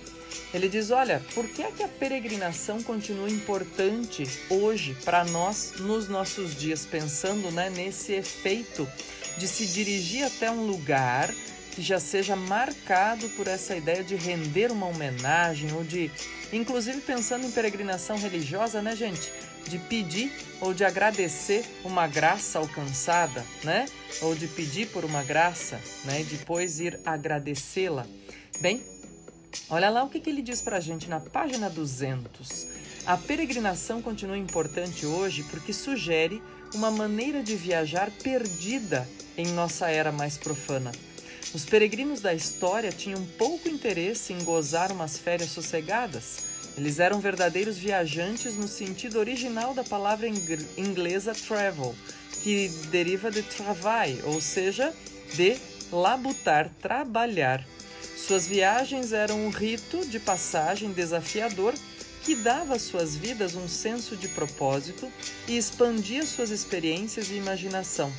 ele 0.55 0.69
diz: 0.69 0.91
olha, 0.93 1.21
por 1.35 1.49
que 1.49 1.63
é 1.63 1.71
que 1.73 1.83
a 1.83 1.89
peregrinação 1.89 2.81
continua 2.81 3.29
importante 3.29 4.25
hoje 4.49 4.97
para 5.05 5.25
nós 5.25 5.75
nos 5.81 6.09
nossos 6.09 6.55
dias, 6.55 6.87
pensando 6.87 7.51
né, 7.51 7.69
nesse 7.69 8.13
efeito 8.13 8.89
de 9.37 9.49
se 9.49 9.67
dirigir 9.67 10.25
até 10.25 10.49
um 10.51 10.65
lugar 10.65 11.35
que 11.75 11.83
já 11.83 11.99
seja 11.99 12.37
marcado 12.37 13.29
por 13.31 13.49
essa 13.49 13.75
ideia 13.75 14.05
de 14.05 14.15
render 14.15 14.71
uma 14.71 14.87
homenagem 14.87 15.73
ou 15.73 15.83
de, 15.83 16.09
inclusive 16.53 17.01
pensando 17.01 17.45
em 17.45 17.51
peregrinação 17.51 18.17
religiosa, 18.17 18.81
né, 18.81 18.95
gente? 18.95 19.33
de 19.69 19.79
pedir 19.79 20.31
ou 20.61 20.75
de 20.75 20.85
agradecer 20.85 21.65
uma 21.85 22.07
graça 22.07 22.59
alcançada, 22.59 23.45
né? 23.63 23.87
Ou 24.21 24.35
de 24.35 24.47
pedir 24.47 24.89
por 24.89 25.07
uma 25.07 25.23
graça, 25.23 25.81
né? 26.05 26.21
E 26.21 26.25
depois 26.25 26.81
ir 26.81 27.01
agradecê-la. 27.05 28.07
Bem, 28.61 28.83
olha 29.69 29.91
lá 29.91 30.03
o 30.03 30.09
que, 30.09 30.21
que 30.21 30.31
ele 30.31 30.43
diz 30.43 30.61
para 30.63 30.79
a 30.79 30.81
gente 30.81 31.09
na 31.09 31.21
página 31.21 31.69
200. 31.71 32.67
A 33.07 33.17
peregrinação 33.17 34.01
continua 34.01 34.39
importante 34.39 35.05
hoje 35.05 35.45
porque 35.51 35.73
sugere 35.73 36.43
uma 36.75 36.91
maneira 36.91 37.43
de 37.43 37.55
viajar 37.55 38.11
perdida 38.23 39.07
em 39.37 39.47
nossa 39.49 39.89
era 39.89 40.11
mais 40.11 40.37
profana. 40.37 40.91
Os 41.53 41.65
peregrinos 41.65 42.21
da 42.21 42.35
história 42.35 42.91
tinham 42.91 43.25
pouco 43.39 43.69
interesse 43.69 44.33
em 44.33 44.43
gozar 44.43 44.91
umas 44.91 45.19
férias 45.19 45.51
sossegadas. 45.51 46.55
Eles 46.77 46.99
eram 46.99 47.21
verdadeiros 47.21 47.79
viajantes 47.79 48.57
no 48.57 48.67
sentido 48.67 49.19
original 49.19 49.73
da 49.73 49.85
palavra 49.85 50.27
inglesa 50.27 51.33
travel, 51.33 51.95
que 52.43 52.69
deriva 52.91 53.31
de 53.31 53.43
travail, 53.43 54.21
ou 54.25 54.41
seja, 54.41 54.93
de 55.35 55.57
labutar, 55.93 56.71
trabalhar. 56.83 57.65
Suas 58.27 58.47
viagens 58.47 59.13
eram 59.13 59.45
um 59.45 59.51
rito 59.51 60.07
de 60.07 60.19
passagem 60.19 60.91
desafiador 60.93 61.75
que 62.23 62.35
dava 62.35 62.77
às 62.77 62.81
suas 62.81 63.15
vidas 63.15 63.55
um 63.55 63.69
senso 63.69 64.17
de 64.17 64.29
propósito 64.29 65.13
e 65.47 65.59
expandia 65.59 66.25
suas 66.25 66.49
experiências 66.49 67.29
e 67.29 67.35
imaginação. 67.35 68.11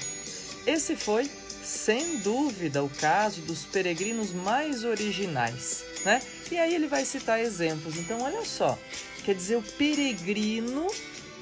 Esse 0.68 0.96
foi, 0.96 1.28
sem 1.64 2.18
dúvida, 2.18 2.84
o 2.84 2.90
caso 2.90 3.42
dos 3.42 3.66
peregrinos 3.66 4.32
mais 4.32 4.84
originais. 4.84 5.84
Né? 6.06 6.22
E 6.52 6.58
aí 6.60 6.76
ele 6.76 6.86
vai 6.86 7.04
citar 7.04 7.40
exemplos. 7.40 7.98
Então, 7.98 8.22
olha 8.22 8.46
só, 8.46 8.78
quer 9.24 9.34
dizer, 9.34 9.56
o 9.56 9.64
peregrino 9.64 10.86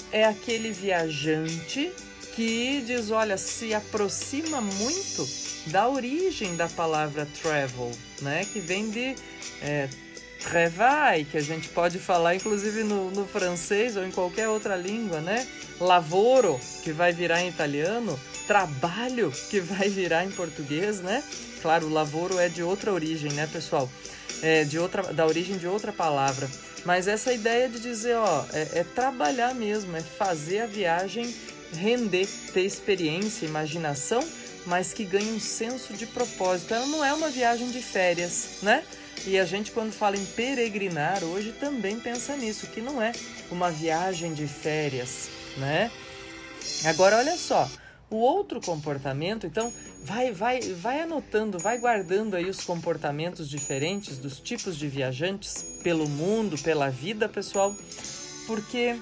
é 0.09 0.23
aquele 0.23 0.71
viajante 0.71 1.91
que 2.33 2.81
diz, 2.87 3.11
olha, 3.11 3.37
se 3.37 3.73
aproxima 3.73 4.61
muito 4.61 5.42
da 5.67 5.87
origem 5.87 6.55
da 6.55 6.67
palavra 6.67 7.27
travel, 7.41 7.91
né? 8.21 8.45
Que 8.51 8.59
vem 8.59 8.89
de 8.89 9.15
é, 9.61 9.87
travail, 10.43 11.25
que 11.25 11.37
a 11.37 11.41
gente 11.41 11.69
pode 11.69 11.99
falar 11.99 12.35
inclusive 12.35 12.83
no, 12.83 13.09
no, 13.11 13.25
francês 13.25 13.95
ou 13.95 14.05
em 14.05 14.11
qualquer 14.11 14.49
outra 14.49 14.75
língua, 14.75 15.21
né? 15.21 15.47
Lavoro, 15.79 16.59
que 16.83 16.91
vai 16.91 17.13
virar 17.13 17.41
em 17.41 17.49
italiano, 17.49 18.19
trabalho, 18.45 19.31
que 19.49 19.59
vai 19.59 19.89
virar 19.89 20.25
em 20.25 20.31
português, 20.31 20.99
né? 20.99 21.23
Claro, 21.61 21.89
lavoro 21.89 22.37
é 22.37 22.49
de 22.49 22.61
outra 22.61 22.91
origem, 22.91 23.31
né, 23.31 23.47
pessoal? 23.51 23.89
É 24.41 24.65
de 24.65 24.77
outra, 24.77 25.13
da 25.13 25.25
origem 25.25 25.57
de 25.57 25.65
outra 25.65 25.93
palavra. 25.93 26.49
Mas 26.83 27.07
essa 27.07 27.31
ideia 27.31 27.69
de 27.69 27.79
dizer, 27.79 28.17
ó, 28.17 28.45
é, 28.51 28.79
é 28.79 28.83
trabalhar 28.83 29.55
mesmo, 29.55 29.95
é 29.95 30.01
fazer 30.01 30.59
a 30.59 30.65
viagem 30.65 31.33
render, 31.73 32.27
ter 32.53 32.61
experiência, 32.61 33.45
imaginação, 33.45 34.23
mas 34.65 34.93
que 34.93 35.03
ganhe 35.03 35.31
um 35.31 35.39
senso 35.39 35.93
de 35.93 36.05
propósito. 36.05 36.73
Ela 36.73 36.85
não 36.87 37.03
é 37.03 37.13
uma 37.13 37.29
viagem 37.29 37.69
de 37.71 37.81
férias, 37.81 38.59
né? 38.61 38.83
E 39.25 39.39
a 39.39 39.45
gente, 39.45 39.71
quando 39.71 39.93
fala 39.93 40.17
em 40.17 40.25
peregrinar, 40.25 41.23
hoje 41.23 41.53
também 41.53 41.99
pensa 41.99 42.35
nisso, 42.35 42.67
que 42.67 42.81
não 42.81 43.01
é 43.01 43.13
uma 43.49 43.71
viagem 43.71 44.33
de 44.33 44.47
férias, 44.47 45.29
né? 45.57 45.89
Agora, 46.85 47.17
olha 47.17 47.37
só, 47.37 47.69
o 48.09 48.17
outro 48.17 48.59
comportamento, 48.59 49.47
então, 49.47 49.73
vai, 50.03 50.31
vai, 50.31 50.59
vai 50.59 51.01
anotando, 51.01 51.57
vai 51.57 51.77
guardando 51.77 52.35
aí 52.35 52.49
os 52.49 52.63
comportamentos 52.63 53.49
diferentes 53.49 54.17
dos 54.17 54.39
tipos 54.39 54.77
de 54.77 54.87
viajantes 54.87 55.79
pelo 55.81 56.07
mundo, 56.07 56.57
pela 56.57 56.89
vida, 56.89 57.29
pessoal, 57.29 57.75
porque 58.45 58.99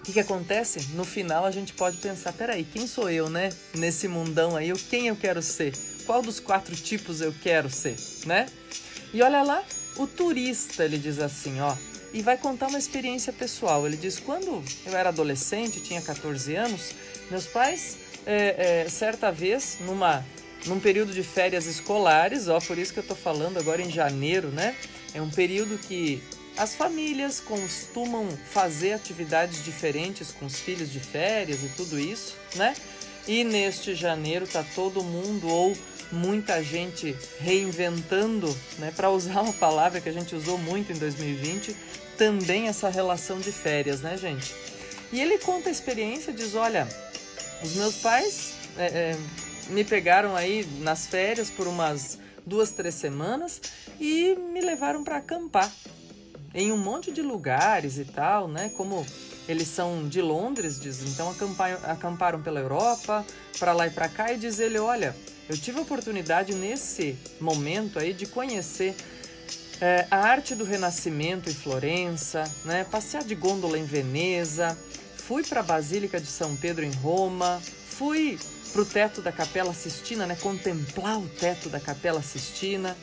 o 0.00 0.02
que, 0.02 0.14
que 0.14 0.20
acontece? 0.20 0.94
No 0.94 1.04
final 1.04 1.44
a 1.44 1.50
gente 1.50 1.74
pode 1.74 1.98
pensar, 1.98 2.32
peraí, 2.32 2.64
quem 2.64 2.86
sou 2.86 3.10
eu, 3.10 3.28
né? 3.28 3.50
Nesse 3.74 4.08
mundão 4.08 4.56
aí, 4.56 4.72
quem 4.88 5.08
eu 5.08 5.16
quero 5.16 5.42
ser? 5.42 5.74
Qual 6.06 6.22
dos 6.22 6.40
quatro 6.40 6.74
tipos 6.74 7.20
eu 7.20 7.34
quero 7.42 7.68
ser, 7.68 7.96
né? 8.24 8.46
E 9.12 9.22
olha 9.22 9.42
lá, 9.42 9.62
o 9.96 10.06
turista, 10.06 10.84
ele 10.84 10.96
diz 10.96 11.18
assim, 11.18 11.60
ó, 11.60 11.76
e 12.14 12.22
vai 12.22 12.38
contar 12.38 12.68
uma 12.68 12.78
experiência 12.78 13.30
pessoal. 13.32 13.86
Ele 13.86 13.96
diz, 13.96 14.18
quando 14.18 14.64
eu 14.86 14.96
era 14.96 15.10
adolescente, 15.10 15.80
tinha 15.80 16.00
14 16.00 16.54
anos, 16.56 16.92
meus 17.30 17.46
pais, 17.46 17.98
é, 18.24 18.84
é, 18.84 18.88
certa 18.88 19.30
vez, 19.30 19.76
numa, 19.80 20.24
num 20.64 20.80
período 20.80 21.12
de 21.12 21.22
férias 21.22 21.66
escolares, 21.66 22.48
ó, 22.48 22.58
por 22.58 22.78
isso 22.78 22.94
que 22.94 23.00
eu 23.00 23.04
tô 23.06 23.14
falando 23.14 23.58
agora 23.58 23.82
em 23.82 23.90
janeiro, 23.90 24.48
né? 24.48 24.74
É 25.12 25.20
um 25.20 25.30
período 25.30 25.76
que 25.78 26.22
as 26.56 26.74
famílias 26.74 27.40
costumam 27.40 28.28
fazer 28.50 28.92
atividades 28.92 29.64
diferentes 29.64 30.32
com 30.32 30.46
os 30.46 30.58
filhos 30.58 30.92
de 30.92 31.00
férias 31.00 31.62
e 31.62 31.68
tudo 31.68 31.98
isso, 31.98 32.36
né? 32.54 32.74
E 33.26 33.44
neste 33.44 33.94
janeiro 33.94 34.46
tá 34.46 34.64
todo 34.74 35.02
mundo 35.02 35.48
ou 35.48 35.76
muita 36.12 36.62
gente 36.62 37.16
reinventando, 37.38 38.54
né, 38.78 38.92
para 38.94 39.10
usar 39.10 39.42
uma 39.42 39.52
palavra 39.52 40.00
que 40.00 40.08
a 40.08 40.12
gente 40.12 40.34
usou 40.34 40.58
muito 40.58 40.92
em 40.92 40.96
2020, 40.96 41.74
também 42.18 42.68
essa 42.68 42.88
relação 42.88 43.38
de 43.38 43.52
férias, 43.52 44.00
né, 44.00 44.16
gente? 44.16 44.54
E 45.12 45.20
ele 45.20 45.38
conta 45.38 45.68
a 45.68 45.72
experiência, 45.72 46.32
diz: 46.32 46.54
olha, 46.54 46.88
os 47.62 47.74
meus 47.74 47.96
pais 47.96 48.54
é, 48.76 48.86
é, 48.86 49.16
me 49.68 49.84
pegaram 49.84 50.36
aí 50.36 50.66
nas 50.80 51.06
férias 51.06 51.50
por 51.50 51.66
umas 51.66 52.18
duas, 52.44 52.70
três 52.72 52.94
semanas 52.94 53.60
e 54.00 54.34
me 54.52 54.60
levaram 54.60 55.04
para 55.04 55.18
acampar 55.18 55.70
em 56.54 56.72
um 56.72 56.76
monte 56.76 57.12
de 57.12 57.22
lugares 57.22 57.98
e 57.98 58.04
tal, 58.04 58.48
né? 58.48 58.70
Como 58.76 59.06
eles 59.48 59.68
são 59.68 60.08
de 60.08 60.20
Londres, 60.20 60.78
diz, 60.78 61.02
então 61.02 61.30
acamparam, 61.30 61.78
acamparam 61.84 62.42
pela 62.42 62.60
Europa, 62.60 63.24
para 63.58 63.72
lá 63.72 63.86
e 63.86 63.90
para 63.90 64.08
cá, 64.08 64.32
e 64.32 64.36
diz 64.36 64.58
ele: 64.58 64.78
olha, 64.78 65.16
eu 65.48 65.56
tive 65.56 65.78
a 65.78 65.82
oportunidade 65.82 66.54
nesse 66.54 67.16
momento 67.40 67.98
aí 67.98 68.12
de 68.12 68.26
conhecer 68.26 68.94
é, 69.80 70.06
a 70.10 70.18
arte 70.18 70.54
do 70.54 70.64
Renascimento 70.64 71.48
em 71.48 71.54
Florença, 71.54 72.44
né? 72.64 72.84
Passear 72.90 73.24
de 73.24 73.34
gôndola 73.34 73.78
em 73.78 73.84
Veneza, 73.84 74.76
fui 75.16 75.44
para 75.44 75.60
a 75.60 75.64
Basílica 75.64 76.20
de 76.20 76.26
São 76.26 76.56
Pedro 76.56 76.84
em 76.84 76.92
Roma, 76.92 77.60
fui 77.64 78.38
para 78.72 78.82
o 78.82 78.84
teto 78.84 79.20
da 79.20 79.32
Capela 79.32 79.74
Sistina, 79.74 80.26
né? 80.26 80.36
Contemplar 80.40 81.18
o 81.18 81.28
teto 81.28 81.68
da 81.68 81.80
Capela 81.80 82.22
Sistina 82.22 82.96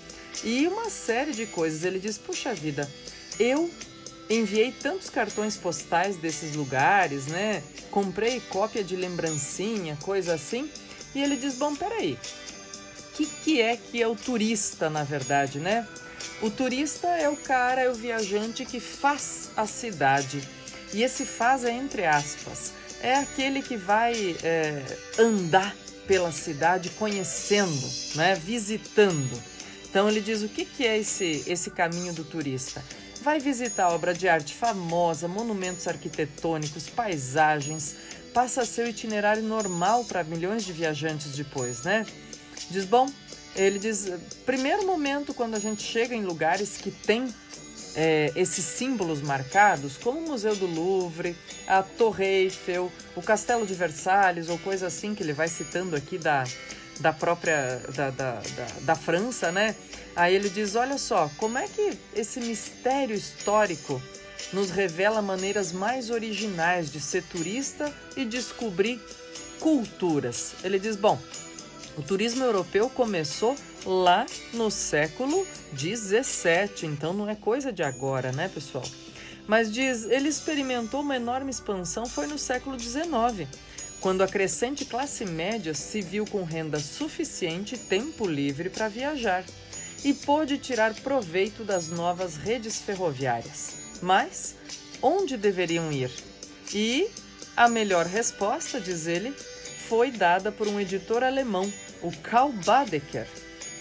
e 0.43 0.67
uma 0.67 0.89
série 0.89 1.31
de 1.31 1.45
coisas. 1.45 1.83
Ele 1.83 1.99
diz: 1.99 2.17
puxa 2.17 2.53
vida 2.53 2.89
eu 3.39 3.69
enviei 4.29 4.71
tantos 4.71 5.09
cartões 5.09 5.55
postais 5.55 6.17
desses 6.17 6.55
lugares, 6.55 7.27
né? 7.27 7.63
Comprei 7.91 8.41
cópia 8.49 8.83
de 8.83 8.95
lembrancinha, 8.95 9.97
coisa 10.01 10.33
assim. 10.33 10.69
E 11.15 11.21
ele 11.21 11.35
diz: 11.35 11.55
Bom, 11.55 11.75
peraí, 11.75 12.17
o 12.99 13.15
que, 13.15 13.25
que 13.25 13.61
é 13.61 13.77
que 13.77 14.01
é 14.01 14.07
o 14.07 14.15
turista, 14.15 14.89
na 14.89 15.03
verdade, 15.03 15.59
né? 15.59 15.87
O 16.41 16.49
turista 16.51 17.07
é 17.07 17.29
o 17.29 17.35
cara, 17.35 17.81
é 17.81 17.89
o 17.89 17.93
viajante 17.93 18.65
que 18.65 18.79
faz 18.79 19.49
a 19.55 19.65
cidade. 19.65 20.47
E 20.93 21.03
esse 21.03 21.25
faz 21.25 21.63
é 21.63 21.71
entre 21.71 22.05
aspas. 22.05 22.73
É 23.01 23.15
aquele 23.15 23.61
que 23.61 23.77
vai 23.77 24.35
é, 24.43 24.83
andar 25.19 25.75
pela 26.07 26.31
cidade 26.31 26.89
conhecendo, 26.91 27.87
né? 28.15 28.35
visitando. 28.35 29.41
Então 29.89 30.09
ele 30.09 30.21
diz 30.21 30.41
o 30.41 30.47
que, 30.47 30.65
que 30.65 30.85
é 30.85 30.97
esse, 30.97 31.43
esse 31.47 31.69
caminho 31.69 32.13
do 32.13 32.23
turista? 32.23 32.83
Vai 33.17 33.39
visitar 33.39 33.89
obra 33.89 34.13
de 34.13 34.27
arte 34.27 34.53
famosa, 34.53 35.27
monumentos 35.27 35.87
arquitetônicos, 35.87 36.89
paisagens, 36.89 37.95
passa 38.33 38.63
o 38.83 38.87
itinerário 38.87 39.43
normal 39.43 40.05
para 40.05 40.23
milhões 40.23 40.63
de 40.63 40.73
viajantes 40.73 41.33
depois, 41.33 41.83
né? 41.83 42.05
Diz, 42.69 42.85
bom, 42.85 43.09
ele 43.55 43.79
diz, 43.79 44.11
primeiro 44.45 44.85
momento 44.85 45.33
quando 45.33 45.55
a 45.55 45.59
gente 45.59 45.81
chega 45.81 46.13
em 46.13 46.23
lugares 46.23 46.77
que 46.77 46.91
tem 46.91 47.33
é, 47.97 48.31
esses 48.35 48.63
símbolos 48.63 49.21
marcados, 49.23 49.97
como 49.97 50.19
o 50.19 50.27
Museu 50.27 50.55
do 50.55 50.67
Louvre, 50.67 51.35
a 51.67 51.81
Torre 51.81 52.43
Eiffel, 52.43 52.91
o 53.15 53.21
Castelo 53.23 53.65
de 53.65 53.73
Versalhes 53.73 54.49
ou 54.49 54.59
coisa 54.59 54.85
assim 54.85 55.15
que 55.15 55.23
ele 55.23 55.33
vai 55.33 55.47
citando 55.47 55.95
aqui 55.95 56.19
da, 56.19 56.43
da 56.99 57.11
própria 57.11 57.81
da, 57.95 58.11
da, 58.11 58.33
da, 58.35 58.67
da 58.81 58.95
França, 58.95 59.51
né? 59.51 59.75
Aí 60.15 60.35
ele 60.35 60.49
diz: 60.49 60.75
olha 60.75 60.99
só, 60.99 61.29
como 61.37 61.57
é 61.57 61.67
que 61.67 61.97
esse 62.15 62.39
mistério 62.39 63.15
histórico 63.15 63.99
nos 64.53 64.69
revela 64.69 65.21
maneiras 65.21 65.71
mais 65.71 66.11
originais 66.11 66.91
de 66.91 66.99
ser 66.99 67.23
turista 67.23 67.91
e 68.15 68.23
descobrir 68.23 69.01
culturas. 69.59 70.53
Ele 70.63 70.79
diz: 70.79 70.95
bom, 70.95 71.19
o 71.97 72.03
turismo 72.03 72.43
europeu 72.43 72.89
começou 72.89 73.55
lá 73.85 74.25
no 74.53 74.69
século 74.69 75.45
17, 75.73 76.85
então 76.85 77.11
não 77.11 77.27
é 77.27 77.35
coisa 77.35 77.73
de 77.73 77.81
agora, 77.81 78.31
né, 78.31 78.47
pessoal? 78.47 78.85
Mas 79.47 79.71
diz, 79.71 80.03
ele 80.05 80.29
experimentou 80.29 81.01
uma 81.01 81.15
enorme 81.15 81.49
expansão 81.49 82.05
foi 82.05 82.27
no 82.27 82.37
século 82.37 82.77
19, 82.77 83.47
quando 83.99 84.21
a 84.21 84.27
crescente 84.27 84.85
classe 84.85 85.25
média 85.25 85.73
se 85.73 86.01
viu 86.01 86.25
com 86.25 86.43
renda 86.43 86.79
suficiente 86.79 87.75
e 87.75 87.79
tempo 87.79 88.27
livre 88.27 88.69
para 88.69 88.87
viajar 88.87 89.43
e 90.03 90.13
pôde 90.13 90.59
tirar 90.59 90.93
proveito 90.93 91.63
das 91.63 91.87
novas 91.87 92.35
redes 92.35 92.79
ferroviárias. 92.79 93.75
Mas 94.01 94.55
onde 95.01 95.35
deveriam 95.35 95.91
ir? 95.91 96.11
E 96.71 97.09
a 97.55 97.67
melhor 97.67 98.05
resposta, 98.05 98.79
diz 98.79 99.07
ele, 99.07 99.33
foi 99.87 100.11
dada 100.11 100.51
por 100.51 100.67
um 100.67 100.79
editor 100.79 101.23
alemão, 101.23 101.71
o 102.01 102.11
Karl 102.11 102.51
Badeker, 102.51 103.25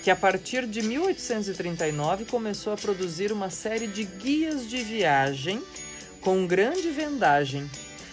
que 0.05 0.11
a 0.11 0.17
partir 0.17 0.67
de 0.67 0.81
1839 0.83 2.27
começou 2.27 2.73
a 2.73 2.77
produzir 2.77 3.33
uma 3.33 3.51
série 3.51 3.89
de 3.89 4.05
guias 4.05 4.69
de 4.69 4.83
viagem 4.83 5.63
com 6.21 6.47
grande 6.47 6.91
vendagem, 6.91 7.69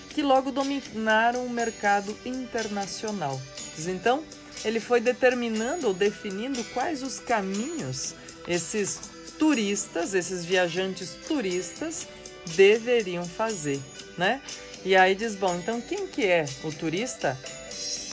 que 0.09 0.23
logo 0.23 0.51
dominaram 0.51 1.45
o 1.45 1.49
mercado 1.49 2.17
internacional. 2.25 3.39
Então, 3.87 4.23
ele 4.65 4.79
foi 4.79 4.99
determinando 4.99 5.87
ou 5.87 5.93
definindo 5.93 6.63
quais 6.73 7.03
os 7.03 7.19
caminhos 7.19 8.15
esses 8.47 8.99
turistas, 9.37 10.13
esses 10.13 10.43
viajantes 10.45 11.11
turistas 11.27 12.07
deveriam 12.55 13.25
fazer, 13.25 13.79
né? 14.17 14.41
E 14.85 14.95
aí 14.95 15.15
diz, 15.15 15.35
bom, 15.35 15.55
então 15.55 15.79
quem 15.79 16.07
que 16.07 16.25
é 16.25 16.45
o 16.63 16.71
turista? 16.71 17.37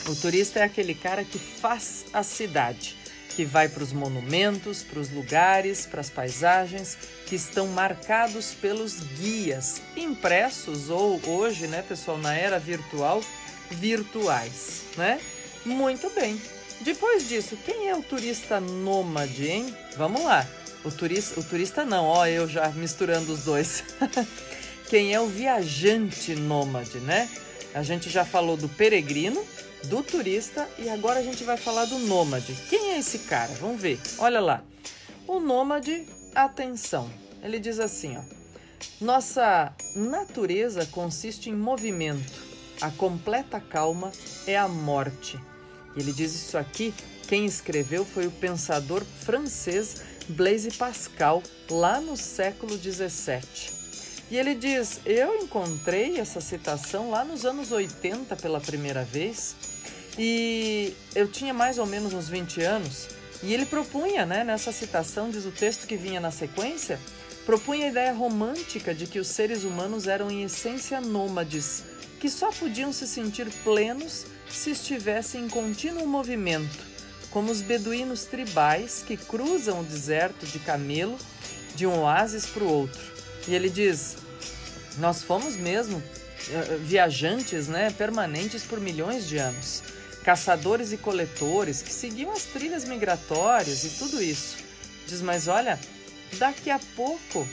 O 0.07 0.15
turista 0.15 0.59
é 0.59 0.63
aquele 0.63 0.95
cara 0.95 1.23
que 1.23 1.37
faz 1.37 2.05
a 2.11 2.23
cidade, 2.23 2.97
que 3.35 3.45
vai 3.45 3.69
para 3.69 3.83
os 3.83 3.93
monumentos, 3.93 4.83
para 4.83 4.99
os 4.99 5.11
lugares, 5.11 5.85
para 5.85 6.01
as 6.01 6.09
paisagens 6.09 6.97
que 7.27 7.35
estão 7.35 7.67
marcados 7.67 8.53
pelos 8.53 8.99
guias 8.99 9.81
impressos 9.95 10.89
ou 10.89 11.21
hoje, 11.25 11.67
né, 11.67 11.83
pessoal, 11.87 12.17
na 12.17 12.33
era 12.33 12.59
virtual, 12.59 13.23
virtuais, 13.69 14.81
né? 14.97 15.19
Muito 15.65 16.09
bem. 16.09 16.41
Depois 16.81 17.29
disso, 17.29 17.55
quem 17.63 17.87
é 17.87 17.95
o 17.95 18.01
turista 18.01 18.59
nômade, 18.59 19.47
hein? 19.47 19.75
Vamos 19.95 20.23
lá. 20.23 20.47
O 20.83 20.91
turista, 20.91 21.39
o 21.39 21.43
turista 21.43 21.85
não, 21.85 22.05
ó, 22.05 22.25
eu 22.25 22.49
já 22.49 22.67
misturando 22.69 23.31
os 23.31 23.43
dois. 23.43 23.83
quem 24.89 25.13
é 25.13 25.21
o 25.21 25.27
viajante 25.27 26.33
nômade, 26.33 26.97
né? 26.99 27.29
A 27.73 27.83
gente 27.83 28.09
já 28.09 28.25
falou 28.25 28.57
do 28.57 28.67
peregrino, 28.67 29.45
do 29.85 30.03
turista 30.03 30.67
e 30.77 30.89
agora 30.89 31.19
a 31.19 31.23
gente 31.23 31.43
vai 31.43 31.57
falar 31.57 31.85
do 31.85 31.99
nômade. 31.99 32.55
Quem 32.69 32.91
é 32.91 32.99
esse 32.99 33.19
cara? 33.19 33.53
Vamos 33.59 33.81
ver. 33.81 33.99
Olha 34.17 34.39
lá. 34.39 34.63
O 35.27 35.39
nômade, 35.39 36.05
atenção. 36.35 37.09
Ele 37.41 37.59
diz 37.59 37.79
assim, 37.79 38.17
ó: 38.17 38.21
Nossa 38.99 39.73
natureza 39.95 40.85
consiste 40.87 41.49
em 41.49 41.55
movimento. 41.55 42.51
A 42.79 42.89
completa 42.89 43.59
calma 43.59 44.11
é 44.47 44.57
a 44.57 44.67
morte. 44.67 45.39
E 45.95 45.99
ele 45.99 46.11
diz 46.11 46.33
isso 46.33 46.57
aqui. 46.57 46.93
Quem 47.27 47.45
escreveu 47.45 48.03
foi 48.03 48.27
o 48.27 48.31
pensador 48.31 49.03
francês 49.21 50.01
Blaise 50.29 50.71
Pascal, 50.71 51.41
lá 51.69 52.01
no 52.01 52.17
século 52.17 52.77
17. 52.77 53.71
E 54.29 54.37
ele 54.37 54.55
diz: 54.55 55.01
Eu 55.05 55.35
encontrei 55.35 56.17
essa 56.17 56.39
citação 56.39 57.09
lá 57.09 57.23
nos 57.23 57.45
anos 57.45 57.71
80 57.71 58.35
pela 58.37 58.61
primeira 58.61 59.03
vez 59.03 59.55
e 60.17 60.93
eu 61.15 61.27
tinha 61.27 61.53
mais 61.53 61.77
ou 61.77 61.85
menos 61.85 62.13
uns 62.13 62.27
20 62.27 62.61
anos. 62.61 63.07
E 63.43 63.53
ele 63.53 63.65
propunha, 63.65 64.25
né, 64.25 64.43
nessa 64.43 64.71
citação, 64.71 65.29
diz 65.29 65.45
o 65.45 65.51
texto 65.51 65.87
que 65.87 65.95
vinha 65.95 66.19
na 66.19 66.31
sequência, 66.31 66.99
propunha 67.45 67.87
a 67.87 67.89
ideia 67.89 68.13
romântica 68.13 68.93
de 68.93 69.07
que 69.07 69.19
os 69.19 69.27
seres 69.27 69.63
humanos 69.63 70.07
eram 70.07 70.29
em 70.29 70.43
essência 70.43 71.01
nômades, 71.01 71.83
que 72.19 72.29
só 72.29 72.51
podiam 72.51 72.93
se 72.93 73.07
sentir 73.07 73.47
plenos 73.63 74.25
se 74.47 74.71
estivessem 74.71 75.45
em 75.45 75.49
contínuo 75.49 76.05
movimento, 76.05 76.85
como 77.31 77.51
os 77.51 77.61
beduínos 77.61 78.25
tribais 78.25 79.03
que 79.07 79.17
cruzam 79.17 79.79
o 79.79 79.83
deserto 79.83 80.45
de 80.45 80.59
camelo 80.59 81.17
de 81.73 81.87
um 81.87 82.01
oásis 82.01 82.45
para 82.45 82.63
o 82.63 82.69
outro. 82.69 83.01
E 83.47 83.55
ele 83.55 83.69
diz: 83.69 84.17
Nós 84.99 85.23
fomos 85.23 85.55
mesmo 85.55 86.03
eh, 86.49 86.77
viajantes 86.81 87.69
né, 87.69 87.89
permanentes 87.97 88.63
por 88.63 88.79
milhões 88.79 89.27
de 89.27 89.37
anos 89.37 89.81
caçadores 90.23 90.91
e 90.91 90.97
coletores 90.97 91.81
que 91.81 91.91
seguiam 91.91 92.31
as 92.31 92.43
trilhas 92.43 92.85
migratórias 92.85 93.83
e 93.83 93.89
tudo 93.97 94.21
isso. 94.21 94.57
Diz, 95.07 95.21
mas 95.21 95.47
olha, 95.47 95.79
daqui 96.37 96.69
a 96.69 96.79
pouco 96.95 97.47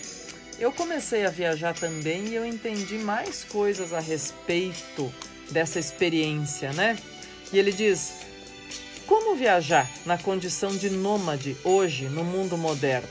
eu 0.59 0.73
comecei 0.73 1.25
a 1.25 1.31
viajar 1.31 1.75
também 1.75 2.29
e 2.29 2.35
eu 2.35 2.45
entendi 2.45 2.99
mais 2.99 3.45
coisas 3.45 3.93
a 3.93 4.01
respeito 4.01 5.13
dessa 5.51 5.79
experiência, 5.79 6.73
né? 6.73 6.99
E 7.53 7.59
ele 7.59 7.73
diz: 7.73 8.13
como 9.07 9.35
viajar 9.35 9.89
na 10.05 10.19
condição 10.19 10.77
de 10.77 10.91
nômade 10.91 11.57
hoje 11.65 12.07
no 12.07 12.25
mundo 12.25 12.59
moderno? 12.59 13.09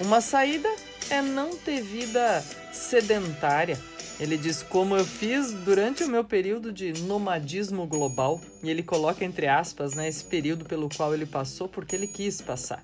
Uma 0.00 0.20
saída 0.20 0.68
é 1.10 1.20
não 1.20 1.56
ter 1.56 1.82
vida 1.82 2.42
sedentária 2.72 3.78
ele 4.20 4.36
diz 4.36 4.62
como 4.62 4.96
eu 4.96 5.04
fiz 5.04 5.52
durante 5.52 6.04
o 6.04 6.08
meu 6.08 6.24
período 6.24 6.72
de 6.72 6.92
nomadismo 7.02 7.86
global, 7.86 8.40
e 8.62 8.70
ele 8.70 8.82
coloca 8.82 9.24
entre 9.24 9.48
aspas 9.48 9.94
né, 9.94 10.08
esse 10.08 10.24
período 10.24 10.64
pelo 10.64 10.88
qual 10.88 11.12
ele 11.12 11.26
passou 11.26 11.68
porque 11.68 11.96
ele 11.96 12.06
quis 12.06 12.40
passar. 12.40 12.82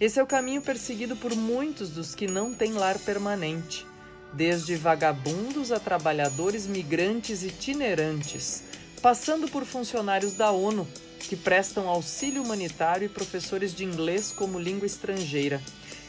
Esse 0.00 0.18
é 0.18 0.22
o 0.22 0.26
caminho 0.26 0.62
perseguido 0.62 1.16
por 1.16 1.34
muitos 1.34 1.90
dos 1.90 2.14
que 2.14 2.26
não 2.26 2.54
têm 2.54 2.72
lar 2.72 2.98
permanente, 2.98 3.86
desde 4.32 4.76
vagabundos 4.76 5.72
a 5.72 5.80
trabalhadores 5.80 6.66
migrantes 6.66 7.42
itinerantes, 7.42 8.62
passando 9.00 9.48
por 9.48 9.64
funcionários 9.64 10.32
da 10.32 10.50
ONU 10.50 10.86
que 11.26 11.36
prestam 11.36 11.88
auxílio 11.88 12.42
humanitário 12.42 13.06
e 13.06 13.08
professores 13.08 13.74
de 13.74 13.84
inglês 13.84 14.32
como 14.32 14.58
língua 14.58 14.86
estrangeira, 14.86 15.60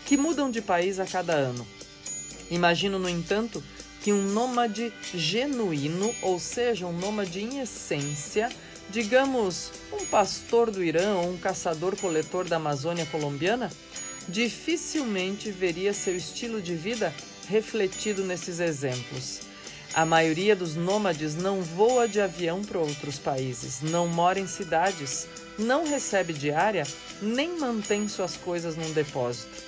que 0.05 0.15
mudam 0.15 0.49
de 0.49 0.61
país 0.61 0.99
a 0.99 1.05
cada 1.05 1.33
ano. 1.33 1.67
Imagino, 2.49 2.99
no 2.99 3.09
entanto, 3.09 3.63
que 4.07 4.13
um 4.13 4.23
nômade 4.23 4.93
genuíno, 5.13 6.15
ou 6.21 6.39
seja, 6.39 6.87
um 6.87 6.93
nômade 6.93 7.41
em 7.41 7.59
essência, 7.59 8.49
digamos 8.89 9.73
um 9.91 10.05
pastor 10.05 10.71
do 10.71 10.81
Irã 10.81 11.15
ou 11.15 11.31
um 11.31 11.37
caçador-coletor 11.37 12.45
da 12.47 12.55
Amazônia 12.55 13.05
colombiana, 13.07 13.69
dificilmente 14.29 15.51
veria 15.51 15.93
seu 15.93 16.15
estilo 16.15 16.61
de 16.61 16.73
vida 16.73 17.13
refletido 17.49 18.23
nesses 18.23 18.61
exemplos. 18.61 19.41
A 19.93 20.05
maioria 20.05 20.55
dos 20.55 20.73
nômades 20.77 21.35
não 21.35 21.61
voa 21.61 22.07
de 22.07 22.21
avião 22.21 22.61
para 22.61 22.79
outros 22.79 23.19
países, 23.19 23.81
não 23.81 24.07
mora 24.07 24.39
em 24.39 24.47
cidades, 24.47 25.27
não 25.59 25.85
recebe 25.85 26.31
diária, 26.31 26.87
nem 27.21 27.59
mantém 27.59 28.07
suas 28.07 28.37
coisas 28.37 28.77
num 28.77 28.93
depósito. 28.93 29.67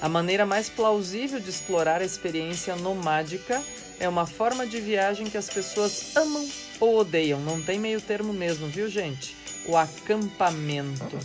A 0.00 0.08
maneira 0.08 0.46
mais 0.46 0.68
plausível 0.68 1.38
de 1.38 1.50
explorar 1.50 2.00
a 2.00 2.04
experiência 2.04 2.74
nomádica 2.74 3.62
é 3.98 4.08
uma 4.08 4.26
forma 4.26 4.66
de 4.66 4.80
viagem 4.80 5.26
que 5.26 5.36
as 5.36 5.50
pessoas 5.50 6.16
amam 6.16 6.48
ou 6.80 6.98
odeiam, 6.98 7.38
não 7.40 7.60
tem 7.60 7.78
meio 7.78 8.00
termo 8.00 8.32
mesmo, 8.32 8.66
viu, 8.66 8.88
gente? 8.88 9.36
O 9.66 9.76
acampamento. 9.76 11.18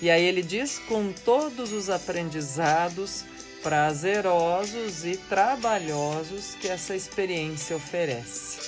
E 0.00 0.08
aí 0.08 0.24
ele 0.24 0.42
diz 0.42 0.78
com 0.78 1.12
todos 1.12 1.72
os 1.72 1.90
aprendizados 1.90 3.24
prazerosos 3.62 5.04
e 5.04 5.16
trabalhosos 5.16 6.56
que 6.60 6.68
essa 6.68 6.94
experiência 6.94 7.76
oferece. 7.76 8.58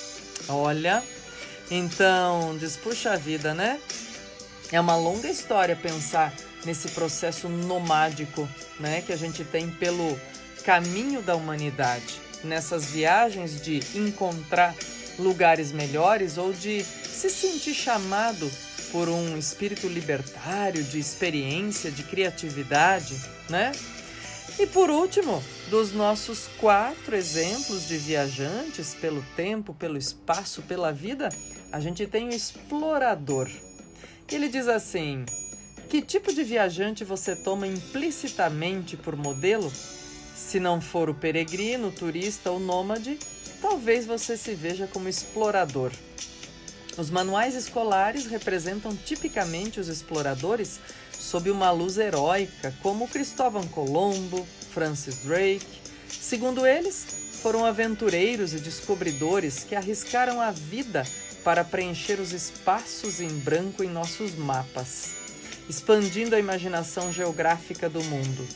Olha, 0.47 1.03
então, 1.69 2.57
diz, 2.57 2.77
puxa 2.77 3.17
vida, 3.17 3.53
né? 3.53 3.79
É 4.71 4.79
uma 4.79 4.95
longa 4.95 5.29
história 5.29 5.75
pensar 5.75 6.33
nesse 6.65 6.89
processo 6.89 7.47
nomádico, 7.47 8.47
né, 8.79 9.01
que 9.01 9.13
a 9.13 9.17
gente 9.17 9.43
tem 9.43 9.69
pelo 9.69 10.19
caminho 10.63 11.21
da 11.21 11.35
humanidade, 11.35 12.19
nessas 12.43 12.85
viagens 12.85 13.61
de 13.61 13.81
encontrar 13.95 14.75
lugares 15.17 15.71
melhores 15.71 16.37
ou 16.37 16.51
de 16.51 16.83
se 16.83 17.29
sentir 17.29 17.73
chamado 17.73 18.49
por 18.91 19.09
um 19.09 19.37
espírito 19.37 19.87
libertário, 19.87 20.83
de 20.83 20.99
experiência, 20.99 21.91
de 21.91 22.03
criatividade, 22.03 23.15
né? 23.49 23.71
E 24.57 24.65
por 24.65 24.89
último, 24.89 25.43
dos 25.69 25.91
nossos 25.91 26.47
quatro 26.59 27.15
exemplos 27.15 27.87
de 27.87 27.97
viajantes 27.97 28.95
pelo 28.95 29.21
tempo, 29.35 29.73
pelo 29.73 29.97
espaço, 29.97 30.61
pela 30.61 30.93
vida, 30.93 31.27
a 31.71 31.79
gente 31.79 32.07
tem 32.07 32.29
o 32.29 32.33
explorador. 32.33 33.49
Ele 34.31 34.47
diz 34.47 34.67
assim: 34.67 35.25
que 35.85 36.01
tipo 36.01 36.33
de 36.33 36.43
viajante 36.43 37.03
você 37.03 37.35
toma 37.35 37.67
implicitamente 37.67 38.97
por 38.97 39.15
modelo? 39.15 39.71
Se 40.35 40.59
não 40.59 40.81
for 40.81 41.09
o 41.09 41.13
peregrino, 41.13 41.91
turista 41.91 42.51
ou 42.51 42.59
nômade, 42.59 43.17
talvez 43.61 44.05
você 44.05 44.35
se 44.35 44.53
veja 44.53 44.87
como 44.87 45.07
explorador. 45.07 45.91
Os 46.97 47.09
manuais 47.09 47.55
escolares 47.55 48.25
representam 48.25 48.95
tipicamente 48.95 49.79
os 49.79 49.87
exploradores 49.87 50.79
sob 51.11 51.49
uma 51.49 51.71
luz 51.71 51.97
heróica, 51.97 52.73
como 52.81 53.07
Cristóvão 53.07 53.67
Colombo, 53.67 54.45
Francis 54.71 55.17
Drake. 55.17 55.65
Segundo 56.09 56.65
eles, 56.65 57.05
foram 57.41 57.65
aventureiros 57.65 58.53
e 58.53 58.59
descobridores 58.59 59.63
que 59.63 59.75
arriscaram 59.75 60.41
a 60.41 60.51
vida 60.51 61.03
para 61.43 61.63
preencher 61.63 62.19
os 62.19 62.31
espaços 62.31 63.19
em 63.19 63.29
branco 63.39 63.83
em 63.83 63.89
nossos 63.89 64.35
mapas 64.35 65.24
expandindo 65.69 66.35
a 66.35 66.39
imaginação 66.39 67.11
geográfica 67.11 67.89
do 67.89 68.03
mundo. 68.03 68.47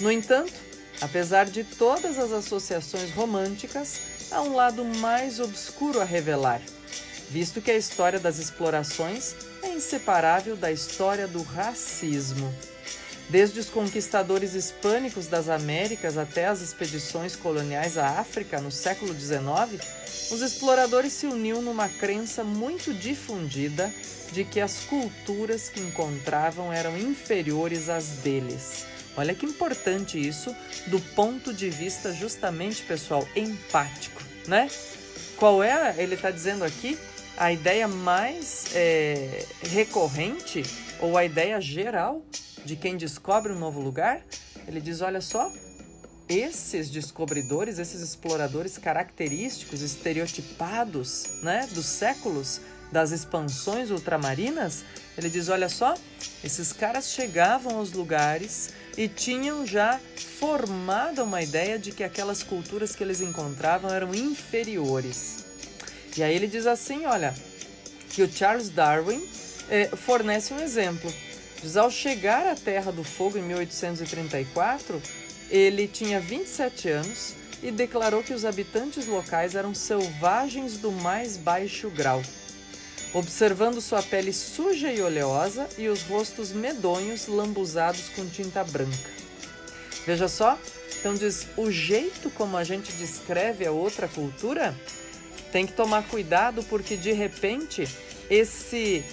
No 0.00 0.10
entanto, 0.10 0.52
apesar 1.00 1.46
de 1.46 1.64
todas 1.64 2.18
as 2.18 2.32
associações 2.32 3.10
românticas, 3.12 4.00
há 4.30 4.42
um 4.42 4.54
lado 4.54 4.84
mais 4.84 5.40
obscuro 5.40 6.00
a 6.00 6.04
revelar, 6.04 6.60
visto 7.30 7.60
que 7.60 7.70
a 7.70 7.76
história 7.76 8.18
das 8.18 8.38
explorações 8.38 9.34
é 9.62 9.68
inseparável 9.68 10.56
da 10.56 10.72
história 10.72 11.26
do 11.26 11.42
racismo. 11.42 12.52
Desde 13.28 13.58
os 13.58 13.70
conquistadores 13.70 14.54
hispânicos 14.54 15.26
das 15.26 15.48
Américas 15.48 16.18
até 16.18 16.46
as 16.46 16.60
expedições 16.60 17.34
coloniais 17.34 17.96
à 17.96 18.20
África 18.20 18.60
no 18.60 18.70
século 18.70 19.14
XIX, 19.18 19.82
os 20.30 20.42
exploradores 20.42 21.12
se 21.12 21.26
uniam 21.26 21.62
numa 21.62 21.88
crença 21.88 22.44
muito 22.44 22.92
difundida 22.92 23.92
de 24.30 24.44
que 24.44 24.60
as 24.60 24.80
culturas 24.80 25.68
que 25.68 25.80
encontravam 25.80 26.72
eram 26.72 26.98
inferiores 26.98 27.88
às 27.88 28.06
deles. 28.22 28.84
Olha 29.16 29.34
que 29.34 29.46
importante 29.46 30.18
isso 30.18 30.54
do 30.88 31.00
ponto 31.00 31.54
de 31.54 31.70
vista 31.70 32.12
justamente, 32.12 32.82
pessoal, 32.82 33.26
empático, 33.34 34.20
né? 34.46 34.68
Qual 35.36 35.62
é, 35.62 35.94
ele 35.98 36.14
está 36.14 36.30
dizendo 36.30 36.64
aqui, 36.64 36.98
a 37.36 37.52
ideia 37.52 37.88
mais 37.88 38.66
é, 38.74 39.46
recorrente 39.62 40.62
ou 41.00 41.16
a 41.16 41.24
ideia 41.24 41.60
geral 41.60 42.22
de 42.64 42.76
quem 42.76 42.96
descobre 42.96 43.52
um 43.52 43.58
novo 43.58 43.80
lugar? 43.80 44.22
Ele 44.66 44.80
diz: 44.80 45.00
olha 45.00 45.20
só, 45.20 45.50
esses 46.28 46.88
descobridores, 46.90 47.78
esses 47.78 48.00
exploradores 48.00 48.78
característicos, 48.78 49.82
estereotipados, 49.82 51.24
né, 51.42 51.68
dos 51.72 51.86
séculos, 51.86 52.60
das 52.90 53.10
expansões 53.10 53.90
ultramarinas, 53.90 54.84
ele 55.18 55.28
diz: 55.28 55.48
olha 55.48 55.68
só, 55.68 55.94
esses 56.42 56.72
caras 56.72 57.10
chegavam 57.10 57.78
aos 57.78 57.92
lugares 57.92 58.70
e 58.96 59.08
tinham 59.08 59.66
já 59.66 60.00
formado 60.38 61.24
uma 61.24 61.42
ideia 61.42 61.78
de 61.78 61.90
que 61.90 62.04
aquelas 62.04 62.42
culturas 62.42 62.94
que 62.94 63.02
eles 63.02 63.20
encontravam 63.20 63.90
eram 63.90 64.14
inferiores. 64.14 65.43
E 66.16 66.22
aí 66.22 66.34
ele 66.34 66.46
diz 66.46 66.66
assim: 66.66 67.06
olha, 67.06 67.34
que 68.10 68.22
o 68.22 68.30
Charles 68.30 68.68
Darwin 68.68 69.26
eh, 69.68 69.90
fornece 69.96 70.52
um 70.52 70.60
exemplo. 70.60 71.12
Diz: 71.62 71.76
ao 71.76 71.90
chegar 71.90 72.46
à 72.46 72.54
Terra 72.54 72.92
do 72.92 73.04
Fogo 73.04 73.38
em 73.38 73.42
1834, 73.42 75.00
ele 75.50 75.86
tinha 75.88 76.20
27 76.20 76.88
anos 76.88 77.34
e 77.62 77.70
declarou 77.70 78.22
que 78.22 78.34
os 78.34 78.44
habitantes 78.44 79.06
locais 79.06 79.54
eram 79.54 79.74
selvagens 79.74 80.76
do 80.76 80.92
mais 80.92 81.36
baixo 81.36 81.90
grau 81.90 82.22
observando 83.14 83.80
sua 83.80 84.02
pele 84.02 84.32
suja 84.32 84.92
e 84.92 85.00
oleosa 85.00 85.68
e 85.78 85.88
os 85.88 86.02
rostos 86.02 86.50
medonhos 86.50 87.28
lambuzados 87.28 88.08
com 88.08 88.26
tinta 88.26 88.64
branca. 88.64 89.10
Veja 90.04 90.28
só, 90.28 90.58
então 90.98 91.14
diz: 91.14 91.46
o 91.56 91.70
jeito 91.70 92.28
como 92.30 92.56
a 92.56 92.64
gente 92.64 92.92
descreve 92.92 93.64
a 93.64 93.70
outra 93.70 94.08
cultura 94.08 94.74
tem 95.54 95.64
que 95.64 95.72
tomar 95.72 96.02
cuidado 96.08 96.64
porque 96.64 96.96
de 96.96 97.12
repente 97.12 97.88
esse 98.28 99.04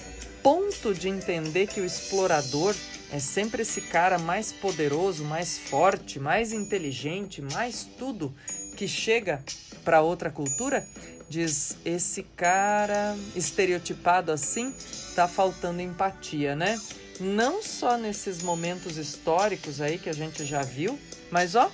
ponto 0.42 0.92
de 0.92 1.08
entender 1.08 1.68
que 1.68 1.80
o 1.80 1.86
explorador 1.86 2.74
é 3.12 3.20
sempre 3.20 3.62
esse 3.62 3.80
cara 3.80 4.18
mais 4.18 4.52
poderoso, 4.52 5.24
mais 5.24 5.60
forte, 5.60 6.20
mais 6.20 6.52
inteligente, 6.52 7.44
mais 7.44 7.88
tudo 8.00 8.34
que 8.76 8.88
chega 8.88 9.44
para 9.86 10.02
outra 10.02 10.32
cultura, 10.32 10.84
diz 11.30 11.78
esse 11.86 12.24
cara 12.24 13.16
estereotipado 13.36 14.32
assim, 14.32 14.74
tá 15.14 15.28
faltando 15.28 15.80
empatia, 15.80 16.56
né? 16.56 16.82
Não 17.20 17.62
só 17.62 18.00
nesses 18.00 18.42
momentos 18.42 18.98
históricos 18.98 19.80
aí 19.80 20.00
que 20.00 20.10
a 20.10 20.14
gente 20.14 20.44
já 20.44 20.64
viu, 20.64 20.98
mas 21.30 21.54
ó, 21.54 21.72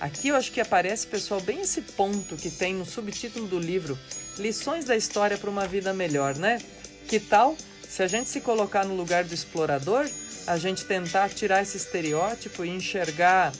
aqui 0.00 0.28
eu 0.28 0.36
acho 0.36 0.50
que 0.50 0.60
aparece, 0.60 1.06
pessoal, 1.06 1.40
bem 1.40 1.60
esse 1.60 1.82
ponto 1.82 2.36
que 2.36 2.50
tem 2.50 2.74
no 2.74 2.84
subtítulo 2.84 3.46
do 3.46 3.58
livro, 3.58 3.98
Lições 4.38 4.86
da 4.86 4.96
História 4.96 5.36
para 5.36 5.50
uma 5.50 5.66
Vida 5.66 5.92
Melhor, 5.92 6.34
né? 6.36 6.58
Que 7.06 7.20
tal 7.20 7.56
se 7.90 8.04
a 8.04 8.06
gente 8.06 8.28
se 8.28 8.40
colocar 8.40 8.84
no 8.84 8.94
lugar 8.94 9.24
do 9.24 9.34
explorador, 9.34 10.08
a 10.46 10.56
gente 10.56 10.84
tentar 10.84 11.28
tirar 11.28 11.60
esse 11.60 11.76
estereótipo 11.76 12.64
e 12.64 12.68
enxergar 12.68 13.52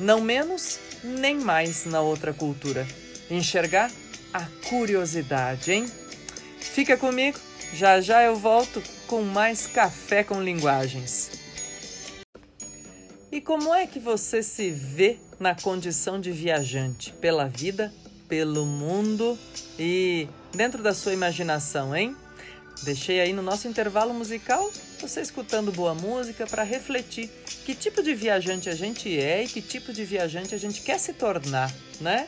não 0.00 0.20
menos 0.20 0.80
nem 1.04 1.38
mais 1.38 1.84
na 1.84 2.00
outra 2.00 2.34
cultura. 2.34 2.84
Enxergar 3.30 3.92
a 4.32 4.44
curiosidade, 4.68 5.70
hein? 5.70 5.86
Fica 6.58 6.96
comigo, 6.96 7.38
já 7.72 8.00
já 8.00 8.24
eu 8.24 8.34
volto 8.34 8.82
com 9.06 9.22
mais 9.22 9.68
Café 9.68 10.24
com 10.24 10.42
Linguagens. 10.42 11.30
E 13.30 13.40
como 13.40 13.72
é 13.72 13.86
que 13.86 14.00
você 14.00 14.42
se 14.42 14.70
vê 14.70 15.18
na 15.44 15.54
condição 15.54 16.18
de 16.18 16.32
viajante? 16.32 17.12
Pela 17.20 17.46
vida, 17.46 17.92
pelo 18.26 18.64
mundo 18.64 19.38
e 19.78 20.26
dentro 20.54 20.82
da 20.82 20.94
sua 20.94 21.12
imaginação, 21.12 21.94
hein? 21.94 22.16
Deixei 22.82 23.20
aí 23.20 23.34
no 23.34 23.42
nosso 23.42 23.68
intervalo 23.68 24.14
musical 24.14 24.72
você 24.98 25.20
escutando 25.20 25.70
boa 25.70 25.94
música 25.94 26.46
para 26.46 26.62
refletir 26.62 27.28
que 27.66 27.74
tipo 27.74 28.02
de 28.02 28.14
viajante 28.14 28.70
a 28.70 28.74
gente 28.74 29.14
é 29.20 29.44
e 29.44 29.46
que 29.46 29.60
tipo 29.60 29.92
de 29.92 30.02
viajante 30.02 30.54
a 30.54 30.58
gente 30.58 30.80
quer 30.80 30.98
se 30.98 31.12
tornar, 31.12 31.70
né? 32.00 32.26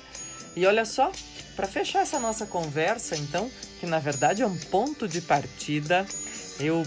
E 0.54 0.66
olha 0.66 0.84
só, 0.84 1.10
para 1.56 1.66
fechar 1.66 2.00
essa 2.00 2.20
nossa 2.20 2.44
conversa, 2.44 3.16
então, 3.16 3.50
que 3.80 3.86
na 3.86 3.98
verdade 3.98 4.42
é 4.42 4.46
um 4.46 4.58
ponto 4.58 5.08
de 5.08 5.22
partida, 5.22 6.06
eu 6.60 6.86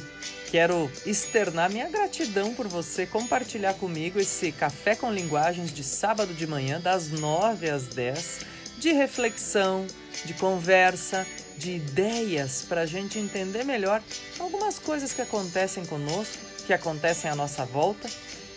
quero 0.50 0.92
externar 1.06 1.70
minha 1.70 1.88
gratidão 1.90 2.54
por 2.54 2.68
você 2.68 3.06
compartilhar 3.06 3.76
comigo 3.76 4.20
esse 4.20 4.52
café 4.52 4.96
com 4.96 5.12
linguagens 5.12 5.72
de 5.72 5.84
sábado 5.84 6.34
de 6.34 6.48
manhã, 6.48 6.82
das 6.82 7.10
9 7.10 7.70
às 7.70 7.84
10, 7.84 8.40
de 8.80 8.92
reflexão, 8.92 9.86
de 10.26 10.34
conversa, 10.34 11.26
de 11.58 11.74
ideias 11.74 12.66
para 12.68 12.82
a 12.82 12.86
gente 12.86 13.20
entender 13.20 13.64
melhor 13.64 14.02
algumas 14.40 14.80
coisas 14.80 15.14
que 15.14 15.22
acontecem 15.22 15.86
conosco, 15.86 16.38
que 16.66 16.74
acontecem 16.74 17.30
à 17.30 17.36
nossa 17.36 17.64
volta 17.66 18.10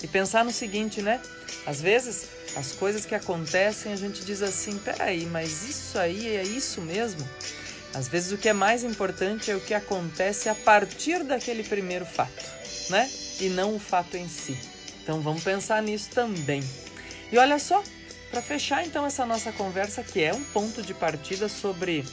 e 0.03 0.07
pensar 0.07 0.45
no 0.45 0.53
seguinte, 0.53 1.03
né? 1.03 1.21
Às 1.67 1.81
vezes 1.81 2.29
as 2.57 2.73
coisas 2.73 3.05
que 3.05 3.15
acontecem, 3.15 3.93
a 3.93 3.97
gente 3.97 4.25
diz 4.25 4.41
assim: 4.43 4.79
peraí, 4.79 5.27
mas 5.27 5.69
isso 5.69 5.99
aí 5.99 6.37
é 6.37 6.43
isso 6.43 6.81
mesmo? 6.81 7.29
Às 7.95 8.09
vezes 8.09 8.33
o 8.33 8.39
que 8.39 8.49
é 8.49 8.53
mais 8.53 8.85
importante 8.85 9.51
é 9.51 9.57
o 9.57 9.61
que 9.61 9.75
acontece 9.75 10.49
a 10.49 10.55
partir 10.55 11.23
daquele 11.25 11.63
primeiro 11.63 12.07
fato, 12.07 12.45
né? 12.89 13.11
E 13.41 13.49
não 13.49 13.75
o 13.75 13.79
fato 13.79 14.17
em 14.17 14.29
si. 14.29 14.57
Então 15.03 15.21
vamos 15.21 15.43
pensar 15.43 15.83
nisso 15.83 16.09
também. 16.11 16.63
E 17.31 17.39
olha 17.39 17.59
só, 17.59 17.83
para 18.31 18.41
fechar 18.41 18.87
então 18.87 19.05
essa 19.05 19.27
nossa 19.27 19.53
conversa, 19.53 20.03
que 20.03 20.23
é 20.23 20.33
um 20.33 20.43
ponto 20.43 20.83
de 20.83 20.95
partida 20.95 21.49
sobre 21.49 22.05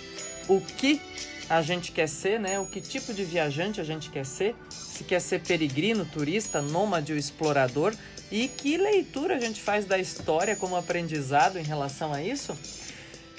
o 0.47 0.59
que 0.59 1.01
a 1.49 1.61
gente 1.61 1.91
quer 1.91 2.07
ser, 2.07 2.39
né? 2.39 2.59
O 2.59 2.65
que 2.65 2.81
tipo 2.81 3.13
de 3.13 3.23
viajante 3.23 3.79
a 3.79 3.83
gente 3.83 4.09
quer 4.09 4.25
ser? 4.25 4.55
Se 4.69 5.03
quer 5.03 5.19
ser 5.19 5.41
peregrino, 5.41 6.05
turista, 6.05 6.61
nômade 6.61 7.13
ou 7.13 7.17
explorador? 7.17 7.95
E 8.31 8.47
que 8.47 8.77
leitura 8.77 9.35
a 9.35 9.39
gente 9.39 9.61
faz 9.61 9.85
da 9.85 9.97
história 9.97 10.55
como 10.55 10.75
aprendizado 10.75 11.57
em 11.57 11.63
relação 11.63 12.13
a 12.13 12.21
isso? 12.21 12.55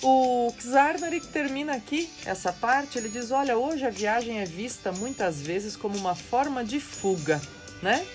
O 0.03 0.53
Czarnerik 0.59 1.27
termina 1.27 1.75
aqui 1.75 2.09
essa 2.25 2.53
parte, 2.53 2.97
ele 2.97 3.09
diz: 3.09 3.31
"Olha, 3.31 3.59
hoje 3.59 3.85
a 3.85 3.91
viagem 3.91 4.41
é 4.41 4.47
vista 4.47 4.93
muitas 4.93 5.43
vezes 5.43 5.77
como 5.77 5.97
uma 5.99 6.15
forma 6.15 6.65
de 6.65 6.81
fuga, 6.81 7.41
né? 7.83 8.07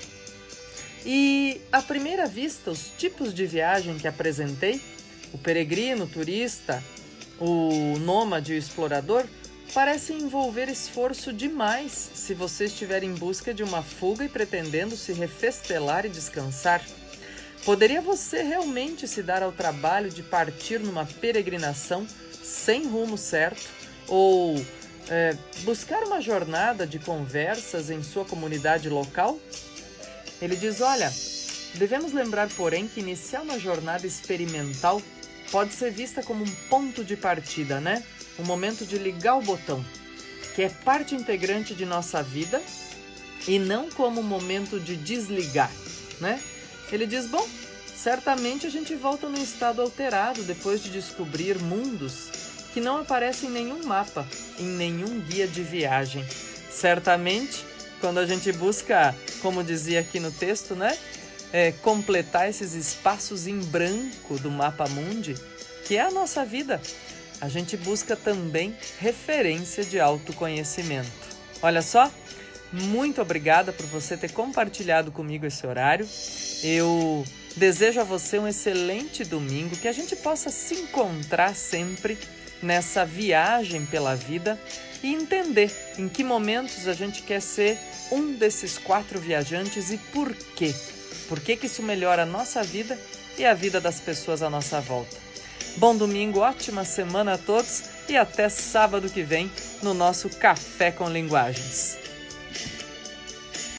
E 1.06 1.62
à 1.72 1.84
primeira 1.84 2.26
vista, 2.26 2.72
os 2.72 2.92
tipos 2.98 3.34
de 3.34 3.46
viagem 3.46 4.00
que 4.00 4.08
apresentei, 4.08 4.82
o 5.32 5.38
peregrino, 5.38 6.06
o 6.06 6.08
turista, 6.08 6.84
o 7.40 8.00
nômade 8.00 8.54
o 8.54 8.58
explorador, 8.58 9.24
parecem 9.72 10.18
envolver 10.18 10.68
esforço 10.68 11.32
demais 11.32 11.92
se 12.16 12.34
você 12.34 12.66
estiver 12.66 13.04
em 13.04 13.14
busca 13.14 13.54
de 13.54 13.62
uma 13.62 13.84
fuga 13.84 14.26
e 14.26 14.30
pretendendo 14.30 14.98
se 14.98 15.14
refestelar 15.14 16.06
e 16.06 16.10
descansar. 16.10 16.82
Poderia 17.66 18.00
você 18.00 18.44
realmente 18.44 19.08
se 19.08 19.24
dar 19.24 19.42
ao 19.42 19.52
trabalho 19.52 20.10
de 20.10 20.22
partir 20.22 20.80
numa 20.80 21.06
peregrinação 21.06 22.08
sem 22.44 22.86
rumo 22.86 23.18
certo 23.18 23.68
ou 24.08 24.64
é, 25.10 25.36
buscar 25.62 26.04
uma 26.04 26.22
jornada 26.22 26.86
de 26.86 27.00
conversas 27.00 27.90
em 27.90 28.04
sua 28.04 28.24
comunidade 28.24 28.88
local? 28.88 29.40
Ele 30.40 30.56
diz: 30.56 30.80
olha, 30.80 31.12
devemos 31.74 32.14
lembrar, 32.14 32.48
porém, 32.50 32.88
que 32.88 33.00
iniciar 33.00 33.42
uma 33.42 33.60
jornada 33.60 34.06
experimental 34.06 35.02
pode 35.52 35.74
ser 35.74 35.92
vista 35.92 36.22
como 36.22 36.44
um 36.44 36.56
ponto 36.70 37.04
de 37.04 37.18
partida, 37.18 37.80
né? 37.80 38.04
o 38.38 38.44
momento 38.44 38.86
de 38.86 38.98
ligar 38.98 39.38
o 39.38 39.42
botão, 39.42 39.84
que 40.54 40.64
é 40.64 40.70
parte 40.70 41.16
integrante 41.16 41.74
de 41.74 41.86
nossa 41.86 42.22
vida 42.22 42.62
e 43.48 43.60
não 43.60 43.90
como 43.90 44.22
um 44.22 44.24
momento 44.24 44.80
de 44.80 44.96
desligar, 44.96 45.72
né? 46.20 46.42
Ele 46.96 47.06
diz: 47.06 47.28
bom, 47.28 47.46
certamente 47.94 48.66
a 48.66 48.70
gente 48.70 48.96
volta 48.96 49.28
num 49.28 49.44
estado 49.44 49.82
alterado 49.82 50.44
depois 50.44 50.82
de 50.82 50.90
descobrir 50.90 51.60
mundos 51.60 52.30
que 52.74 52.80
não 52.80 52.98
aparecem 52.98 53.50
em 53.50 53.54
nenhum 53.54 53.86
mapa, 53.86 54.26
em 54.58 54.66
nenhum 54.66 55.20
guia 55.20 55.48
de 55.48 55.62
viagem. 55.62 56.26
Certamente, 56.70 57.66
quando 58.00 58.20
a 58.20 58.26
gente 58.26 58.52
busca, 58.52 59.16
como 59.42 59.64
dizia 59.64 60.00
aqui 60.00 60.20
no 60.20 60.32
texto, 60.32 60.76
né? 60.76 60.98
É, 61.54 61.72
completar 61.72 62.50
esses 62.50 62.74
espaços 62.74 63.48
em 63.48 63.60
branco 63.60 64.38
do 64.40 64.52
mapa 64.52 64.88
mundi, 64.90 65.36
que 65.86 65.96
é 65.96 66.02
a 66.02 66.12
nossa 66.12 66.44
vida, 66.44 66.82
a 67.40 67.48
gente 67.48 67.78
busca 67.78 68.16
também 68.16 68.76
referência 69.00 69.84
de 69.84 70.00
autoconhecimento. 70.00 71.10
Olha 71.62 71.82
só, 71.82 72.12
muito 72.72 73.22
obrigada 73.22 73.72
por 73.72 73.86
você 73.86 74.18
ter 74.18 74.32
compartilhado 74.32 75.12
comigo 75.12 75.46
esse 75.46 75.66
horário. 75.66 76.08
Eu 76.64 77.26
desejo 77.56 78.02
a 78.02 78.04
você 78.04 78.38
um 78.38 78.48
excelente 78.48 79.24
domingo, 79.24 79.78
que 79.78 79.88
a 79.88 79.94
gente 79.94 80.16
possa 80.16 80.50
se 80.50 80.76
encontrar 80.76 81.56
sempre 81.56 82.18
nessa 82.62 83.06
viagem 83.06 83.86
pela 83.86 84.16
vida 84.16 84.60
e 85.04 85.14
entender 85.14 85.72
em 85.98 86.10
que 86.10 86.24
momentos 86.24 86.88
a 86.88 86.94
gente 86.94 87.22
quer 87.22 87.42
ser 87.42 87.78
um 88.12 88.34
desses 88.34 88.78
quatro 88.78 89.20
viajantes 89.20 89.92
e 89.92 89.98
por 89.98 90.34
quê. 90.56 90.74
Por 91.28 91.40
que, 91.40 91.56
que 91.56 91.66
isso 91.66 91.82
melhora 91.82 92.24
a 92.24 92.26
nossa 92.26 92.64
vida 92.64 92.98
e 93.38 93.46
a 93.46 93.54
vida 93.54 93.82
das 93.82 94.00
pessoas 94.00 94.42
à 94.42 94.50
nossa 94.50 94.80
volta. 94.80 95.16
Bom 95.78 95.96
domingo, 95.96 96.40
ótima 96.40 96.86
semana 96.86 97.34
a 97.34 97.38
todos 97.38 97.84
e 98.08 98.16
até 98.16 98.48
sábado 98.48 99.10
que 99.10 99.24
vem 99.24 99.52
no 99.82 99.94
nosso 99.94 100.30
Café 100.30 100.92
com 100.92 101.10
Linguagens. 101.10 102.05